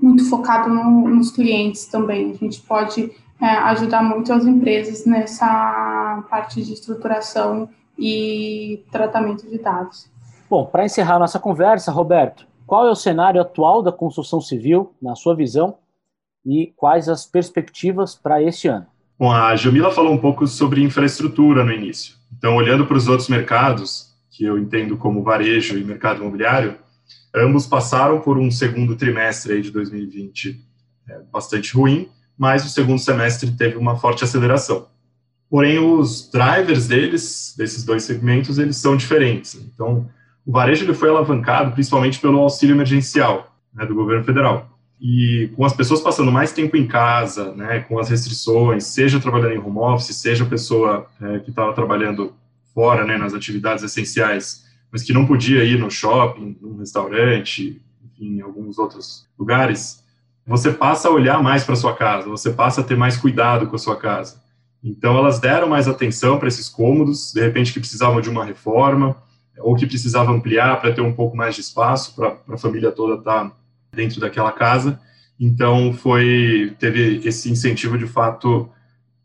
muito 0.00 0.28
focado 0.28 0.68
no, 0.68 1.08
nos 1.08 1.30
clientes 1.30 1.86
também. 1.86 2.30
A 2.30 2.34
gente 2.34 2.60
pode 2.62 3.10
é, 3.40 3.46
ajudar 3.46 4.02
muito 4.02 4.32
as 4.32 4.46
empresas 4.46 5.04
nessa 5.06 6.24
parte 6.30 6.62
de 6.62 6.72
estruturação 6.72 7.68
e 7.98 8.84
tratamento 8.90 9.48
de 9.48 9.58
dados. 9.58 10.10
Bom, 10.48 10.66
para 10.66 10.84
encerrar 10.84 11.18
nossa 11.18 11.38
conversa, 11.38 11.90
Roberto, 11.90 12.46
qual 12.66 12.86
é 12.86 12.90
o 12.90 12.96
cenário 12.96 13.40
atual 13.40 13.82
da 13.82 13.92
construção 13.92 14.40
civil, 14.40 14.94
na 15.00 15.14
sua 15.14 15.34
visão, 15.34 15.76
e 16.44 16.72
quais 16.76 17.08
as 17.08 17.24
perspectivas 17.24 18.14
para 18.14 18.42
este 18.42 18.68
ano? 18.68 18.86
Bom, 19.18 19.30
a 19.30 19.54
Jamila 19.54 19.90
falou 19.90 20.12
um 20.12 20.18
pouco 20.18 20.46
sobre 20.46 20.82
infraestrutura 20.82 21.64
no 21.64 21.72
início. 21.72 22.16
Então, 22.36 22.56
olhando 22.56 22.86
para 22.86 22.96
os 22.96 23.08
outros 23.08 23.28
mercados, 23.28 24.12
que 24.30 24.44
eu 24.44 24.58
entendo 24.58 24.96
como 24.96 25.22
varejo 25.22 25.78
e 25.78 25.84
mercado 25.84 26.20
imobiliário, 26.20 26.76
ambos 27.34 27.66
passaram 27.66 28.20
por 28.20 28.38
um 28.38 28.50
segundo 28.50 28.96
trimestre 28.96 29.62
de 29.62 29.70
2020 29.70 30.58
é, 31.08 31.20
bastante 31.32 31.74
ruim, 31.74 32.08
mas 32.36 32.64
o 32.64 32.68
segundo 32.68 32.98
semestre 32.98 33.50
teve 33.52 33.76
uma 33.76 33.96
forte 33.96 34.24
aceleração. 34.24 34.88
Porém, 35.52 35.78
os 35.78 36.30
drivers 36.30 36.88
deles, 36.88 37.54
desses 37.58 37.84
dois 37.84 38.04
segmentos, 38.04 38.58
eles 38.58 38.78
são 38.78 38.96
diferentes. 38.96 39.54
Então, 39.54 40.08
o 40.46 40.50
varejo 40.50 40.86
ele 40.86 40.94
foi 40.94 41.10
alavancado 41.10 41.72
principalmente 41.72 42.18
pelo 42.18 42.38
auxílio 42.38 42.74
emergencial 42.74 43.54
né, 43.74 43.84
do 43.84 43.94
governo 43.94 44.24
federal. 44.24 44.70
E 44.98 45.52
com 45.54 45.66
as 45.66 45.74
pessoas 45.74 46.00
passando 46.00 46.32
mais 46.32 46.52
tempo 46.52 46.74
em 46.74 46.86
casa, 46.86 47.52
né, 47.54 47.80
com 47.80 47.98
as 47.98 48.08
restrições, 48.08 48.84
seja 48.84 49.20
trabalhando 49.20 49.52
em 49.52 49.58
home 49.58 49.76
office, 49.76 50.16
seja 50.16 50.46
pessoa 50.46 51.06
é, 51.20 51.40
que 51.40 51.50
estava 51.50 51.74
trabalhando 51.74 52.32
fora, 52.72 53.04
né, 53.04 53.18
nas 53.18 53.34
atividades 53.34 53.84
essenciais, 53.84 54.64
mas 54.90 55.02
que 55.02 55.12
não 55.12 55.26
podia 55.26 55.64
ir 55.64 55.78
no 55.78 55.90
shopping, 55.90 56.56
num 56.62 56.78
restaurante, 56.78 57.78
enfim, 58.02 58.38
em 58.38 58.40
alguns 58.40 58.78
outros 58.78 59.28
lugares, 59.38 60.02
você 60.46 60.72
passa 60.72 61.08
a 61.08 61.12
olhar 61.12 61.42
mais 61.42 61.62
para 61.62 61.76
sua 61.76 61.94
casa, 61.94 62.26
você 62.26 62.50
passa 62.50 62.80
a 62.80 62.84
ter 62.84 62.96
mais 62.96 63.18
cuidado 63.18 63.66
com 63.66 63.76
a 63.76 63.78
sua 63.78 63.96
casa. 63.96 64.40
Então, 64.82 65.16
elas 65.16 65.38
deram 65.38 65.68
mais 65.68 65.86
atenção 65.86 66.38
para 66.38 66.48
esses 66.48 66.68
cômodos, 66.68 67.32
de 67.32 67.40
repente 67.40 67.72
que 67.72 67.80
precisavam 67.80 68.20
de 68.20 68.28
uma 68.28 68.44
reforma, 68.44 69.16
ou 69.58 69.76
que 69.76 69.86
precisava 69.86 70.32
ampliar 70.32 70.80
para 70.80 70.92
ter 70.92 71.00
um 71.00 71.12
pouco 71.12 71.36
mais 71.36 71.54
de 71.54 71.60
espaço 71.60 72.14
para 72.14 72.36
a 72.48 72.58
família 72.58 72.90
toda 72.90 73.14
estar 73.14 73.44
tá 73.48 73.56
dentro 73.94 74.20
daquela 74.20 74.52
casa. 74.52 74.98
Então 75.38 75.92
foi 75.92 76.74
teve 76.78 77.20
esse 77.26 77.50
incentivo 77.50 77.98
de 77.98 78.06
fato 78.06 78.68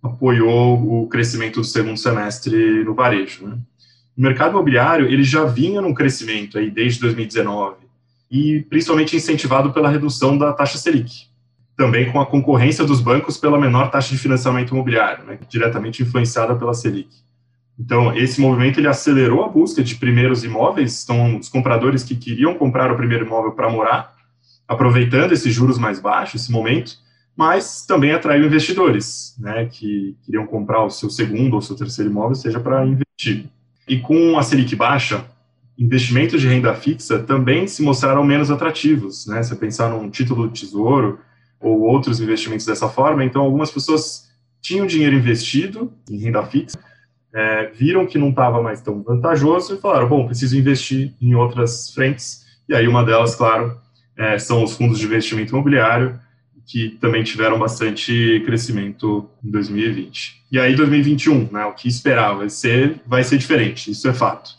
apoiou 0.01 1.03
o 1.03 1.07
crescimento 1.07 1.59
do 1.59 1.65
segundo 1.65 1.97
semestre 1.97 2.83
no 2.83 2.93
varejo. 2.93 3.47
Né? 3.47 3.57
O 4.17 4.21
mercado 4.21 4.51
imobiliário 4.51 5.07
ele 5.07 5.23
já 5.23 5.45
vinha 5.45 5.81
num 5.81 5.93
crescimento 5.93 6.57
aí 6.57 6.69
desde 6.69 6.99
2019 7.01 7.87
e 8.29 8.61
principalmente 8.69 9.15
incentivado 9.15 9.71
pela 9.71 9.89
redução 9.89 10.37
da 10.37 10.51
taxa 10.53 10.77
Selic, 10.77 11.27
também 11.77 12.11
com 12.11 12.19
a 12.19 12.25
concorrência 12.25 12.83
dos 12.83 12.99
bancos 12.99 13.37
pela 13.37 13.59
menor 13.59 13.91
taxa 13.91 14.09
de 14.09 14.17
financiamento 14.17 14.71
imobiliário, 14.71 15.23
né, 15.25 15.37
diretamente 15.47 16.01
influenciada 16.01 16.55
pela 16.55 16.73
Selic. 16.73 17.09
Então, 17.79 18.17
esse 18.17 18.41
movimento 18.41 18.79
ele 18.79 18.87
acelerou 18.87 19.45
a 19.45 19.47
busca 19.47 19.83
de 19.83 19.95
primeiros 19.95 20.43
imóveis, 20.43 21.03
então 21.03 21.37
os 21.37 21.47
compradores 21.47 22.03
que 22.03 22.15
queriam 22.15 22.55
comprar 22.55 22.91
o 22.91 22.97
primeiro 22.97 23.23
imóvel 23.23 23.51
para 23.51 23.69
morar, 23.69 24.11
aproveitando 24.67 25.31
esses 25.31 25.53
juros 25.53 25.77
mais 25.77 25.99
baixos, 25.99 26.41
esse 26.41 26.51
momento, 26.51 26.93
mas 27.35 27.85
também 27.85 28.11
atraiu 28.11 28.47
investidores, 28.47 29.35
né, 29.37 29.67
que 29.67 30.17
queriam 30.25 30.47
comprar 30.47 30.83
o 30.83 30.89
seu 30.89 31.11
segundo 31.11 31.53
ou 31.53 31.61
seu 31.61 31.75
terceiro 31.75 32.09
imóvel, 32.09 32.33
seja 32.33 32.59
para 32.59 32.83
investir. 32.87 33.45
E 33.87 33.99
com 33.99 34.35
a 34.39 34.41
Selic 34.41 34.75
baixa, 34.75 35.23
investimentos 35.77 36.41
de 36.41 36.47
renda 36.47 36.73
fixa 36.73 37.19
também 37.19 37.67
se 37.67 37.83
mostraram 37.83 38.23
menos 38.23 38.49
atrativos, 38.49 39.27
né? 39.27 39.43
Se 39.43 39.55
pensar 39.55 39.89
num 39.89 40.09
título 40.09 40.49
de 40.49 40.61
tesouro 40.61 41.19
ou 41.59 41.81
outros 41.81 42.19
investimentos 42.19 42.65
dessa 42.65 42.87
forma, 42.87 43.23
então 43.23 43.41
algumas 43.41 43.71
pessoas 43.71 44.27
tinham 44.61 44.85
dinheiro 44.85 45.15
investido 45.15 45.91
em 46.09 46.17
renda 46.17 46.43
fixa, 46.45 46.77
é, 47.33 47.67
viram 47.67 48.05
que 48.05 48.17
não 48.17 48.29
estava 48.29 48.61
mais 48.61 48.81
tão 48.81 49.01
vantajoso 49.01 49.75
e 49.75 49.77
falaram, 49.77 50.07
bom, 50.07 50.25
preciso 50.25 50.57
investir 50.57 51.13
em 51.21 51.35
outras 51.35 51.91
frentes. 51.93 52.45
E 52.67 52.75
aí 52.75 52.87
uma 52.87 53.03
delas, 53.03 53.35
claro, 53.35 53.77
é, 54.17 54.39
são 54.39 54.63
os 54.63 54.75
fundos 54.75 54.99
de 54.99 55.05
investimento 55.05 55.53
imobiliário, 55.53 56.19
que 56.65 56.89
também 56.99 57.23
tiveram 57.23 57.57
bastante 57.57 58.41
crescimento 58.45 59.29
em 59.43 59.49
2020. 59.49 60.43
E 60.51 60.59
aí 60.59 60.75
2021, 60.75 61.49
né, 61.51 61.65
o 61.65 61.73
que 61.73 61.87
esperava 61.87 62.39
vai 62.39 62.49
ser, 62.49 62.99
vai 63.05 63.23
ser 63.23 63.37
diferente, 63.37 63.91
isso 63.91 64.07
é 64.07 64.13
fato. 64.13 64.51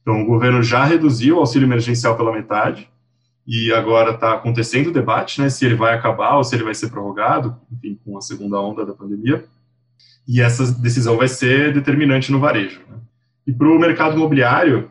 Então 0.00 0.22
o 0.22 0.26
governo 0.26 0.62
já 0.62 0.84
reduziu 0.84 1.36
o 1.36 1.40
auxílio 1.40 1.66
emergencial 1.66 2.16
pela 2.16 2.32
metade, 2.32 2.88
e 3.48 3.72
agora 3.72 4.10
está 4.10 4.34
acontecendo 4.34 4.88
o 4.88 4.92
debate, 4.92 5.40
né, 5.40 5.48
se 5.48 5.64
ele 5.64 5.74
vai 5.74 5.94
acabar 5.94 6.36
ou 6.36 6.44
se 6.44 6.54
ele 6.54 6.64
vai 6.64 6.74
ser 6.74 6.90
prorrogado, 6.90 7.56
enfim, 7.72 7.98
com 8.04 8.18
a 8.18 8.20
segunda 8.20 8.60
onda 8.60 8.84
da 8.84 8.92
pandemia 8.92 9.42
e 10.28 10.42
essa 10.42 10.70
decisão 10.70 11.16
vai 11.16 11.26
ser 11.26 11.72
determinante 11.72 12.30
no 12.30 12.38
varejo. 12.38 12.80
Né? 12.86 12.98
E 13.46 13.52
para 13.52 13.66
o 13.66 13.78
mercado 13.78 14.14
imobiliário, 14.14 14.90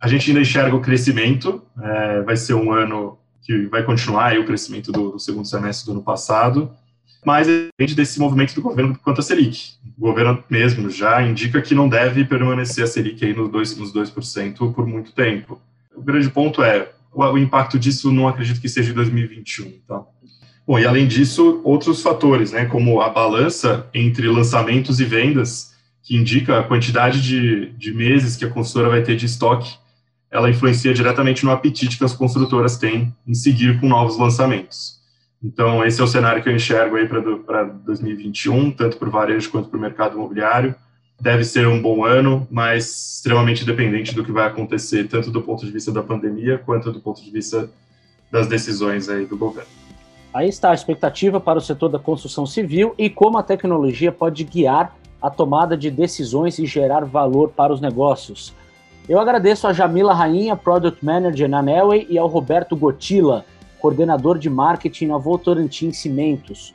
a 0.00 0.08
gente 0.08 0.28
ainda 0.28 0.40
enxerga 0.40 0.74
o 0.74 0.80
crescimento, 0.80 1.62
é, 1.80 2.22
vai 2.22 2.36
ser 2.36 2.54
um 2.54 2.72
ano 2.72 3.16
que 3.40 3.66
vai 3.66 3.84
continuar 3.84 4.26
aí 4.26 4.38
o 4.38 4.44
crescimento 4.44 4.90
do, 4.90 5.12
do, 5.12 5.18
segundo 5.20 5.46
semestre 5.46 5.86
do 5.86 5.92
ano 5.92 6.02
passado, 6.02 6.72
mas 7.24 7.46
depende 7.46 7.94
desse 7.94 8.18
movimento 8.18 8.54
do 8.54 8.60
governo 8.60 8.98
quanto 9.02 9.20
à 9.20 9.22
Selic. 9.22 9.74
O 9.96 10.00
governo 10.00 10.42
mesmo 10.50 10.90
já 10.90 11.22
indica 11.22 11.62
que 11.62 11.74
não 11.74 11.88
deve 11.88 12.24
permanecer 12.24 12.82
a 12.82 12.86
Selic 12.86 13.24
aí 13.24 13.32
nos 13.32 13.48
2%, 13.48 13.78
nos 13.78 13.94
2% 13.94 14.74
por 14.74 14.86
muito 14.86 15.12
tempo. 15.12 15.60
O 15.94 16.02
grande 16.02 16.28
ponto 16.28 16.62
é, 16.62 16.90
o 17.14 17.38
impacto 17.38 17.78
disso 17.78 18.12
não 18.12 18.28
acredito 18.28 18.60
que 18.60 18.68
seja 18.68 18.90
em 18.90 18.94
2021, 18.94 19.80
tá? 19.86 20.02
Bom, 20.66 20.78
e 20.78 20.86
além 20.86 21.06
disso, 21.06 21.60
outros 21.62 22.02
fatores, 22.02 22.52
né, 22.52 22.64
como 22.64 23.00
a 23.02 23.10
balança 23.10 23.86
entre 23.92 24.26
lançamentos 24.28 24.98
e 24.98 25.04
vendas, 25.04 25.74
que 26.02 26.16
indica 26.16 26.58
a 26.58 26.62
quantidade 26.62 27.22
de, 27.22 27.70
de 27.72 27.92
meses 27.92 28.36
que 28.36 28.44
a 28.44 28.50
construtora 28.50 28.90
vai 28.90 29.02
ter 29.02 29.16
de 29.16 29.26
estoque, 29.26 29.76
ela 30.30 30.50
influencia 30.50 30.92
diretamente 30.92 31.44
no 31.44 31.50
apetite 31.50 31.96
que 31.96 32.04
as 32.04 32.12
construtoras 32.12 32.76
têm 32.76 33.14
em 33.26 33.34
seguir 33.34 33.78
com 33.78 33.86
novos 33.86 34.18
lançamentos. 34.18 34.98
Então, 35.42 35.84
esse 35.84 36.00
é 36.00 36.04
o 36.04 36.08
cenário 36.08 36.42
que 36.42 36.48
eu 36.48 36.56
enxergo 36.56 36.96
aí 36.96 37.06
para 37.06 37.64
2021, 37.64 38.70
tanto 38.72 38.96
para 38.96 39.08
o 39.08 39.12
varejo 39.12 39.50
quanto 39.50 39.68
para 39.68 39.78
o 39.78 39.80
mercado 39.80 40.16
imobiliário. 40.16 40.74
Deve 41.24 41.42
ser 41.42 41.66
um 41.66 41.80
bom 41.80 42.04
ano, 42.04 42.46
mas 42.50 43.14
extremamente 43.14 43.64
dependente 43.64 44.14
do 44.14 44.22
que 44.22 44.30
vai 44.30 44.46
acontecer, 44.46 45.08
tanto 45.08 45.30
do 45.30 45.40
ponto 45.40 45.64
de 45.64 45.72
vista 45.72 45.90
da 45.90 46.02
pandemia, 46.02 46.58
quanto 46.58 46.92
do 46.92 47.00
ponto 47.00 47.24
de 47.24 47.30
vista 47.30 47.70
das 48.30 48.46
decisões 48.46 49.08
aí 49.08 49.24
do 49.24 49.34
governo. 49.34 49.70
Aí 50.34 50.50
está 50.50 50.70
a 50.70 50.74
expectativa 50.74 51.40
para 51.40 51.58
o 51.58 51.62
setor 51.62 51.88
da 51.88 51.98
construção 51.98 52.44
civil 52.44 52.94
e 52.98 53.08
como 53.08 53.38
a 53.38 53.42
tecnologia 53.42 54.12
pode 54.12 54.44
guiar 54.44 54.94
a 55.22 55.30
tomada 55.30 55.78
de 55.78 55.90
decisões 55.90 56.58
e 56.58 56.66
gerar 56.66 57.06
valor 57.06 57.48
para 57.56 57.72
os 57.72 57.80
negócios. 57.80 58.52
Eu 59.08 59.18
agradeço 59.18 59.66
a 59.66 59.72
Jamila 59.72 60.12
Rainha, 60.12 60.54
Product 60.54 61.02
Manager 61.02 61.48
na 61.48 61.62
Nelway, 61.62 62.06
e 62.10 62.18
ao 62.18 62.28
Roberto 62.28 62.76
Gotila, 62.76 63.46
coordenador 63.80 64.38
de 64.38 64.50
marketing 64.50 65.06
na 65.06 65.16
Votorantim 65.16 65.90
Cimentos. 65.90 66.74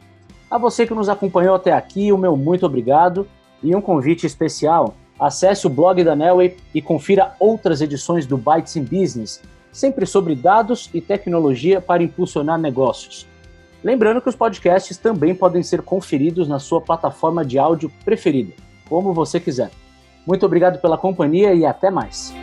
A 0.49 0.57
você 0.57 0.87
que 0.87 0.93
nos 0.95 1.07
acompanhou 1.07 1.53
até 1.53 1.71
aqui, 1.71 2.11
o 2.11 2.17
meu 2.17 2.35
muito 2.35 2.65
obrigado 2.65 3.27
e 3.61 3.75
um 3.75 3.81
convite 3.81 4.25
especial. 4.25 4.95
Acesse 5.19 5.67
o 5.67 5.69
blog 5.69 6.03
da 6.03 6.15
Nelway 6.15 6.57
e 6.73 6.81
confira 6.81 7.35
outras 7.39 7.81
edições 7.81 8.25
do 8.25 8.37
Bytes 8.37 8.75
in 8.75 8.83
Business, 8.83 9.41
sempre 9.71 10.05
sobre 10.05 10.35
dados 10.35 10.89
e 10.93 11.01
tecnologia 11.01 11.81
para 11.81 12.03
impulsionar 12.03 12.57
negócios. 12.57 13.27
Lembrando 13.83 14.21
que 14.21 14.29
os 14.29 14.35
podcasts 14.35 14.97
também 14.97 15.33
podem 15.33 15.63
ser 15.63 15.81
conferidos 15.81 16.47
na 16.47 16.59
sua 16.59 16.81
plataforma 16.81 17.45
de 17.45 17.57
áudio 17.57 17.91
preferida, 18.03 18.53
como 18.87 19.13
você 19.13 19.39
quiser. 19.39 19.71
Muito 20.25 20.45
obrigado 20.45 20.79
pela 20.81 20.97
companhia 20.97 21.53
e 21.53 21.65
até 21.65 21.89
mais. 21.89 22.33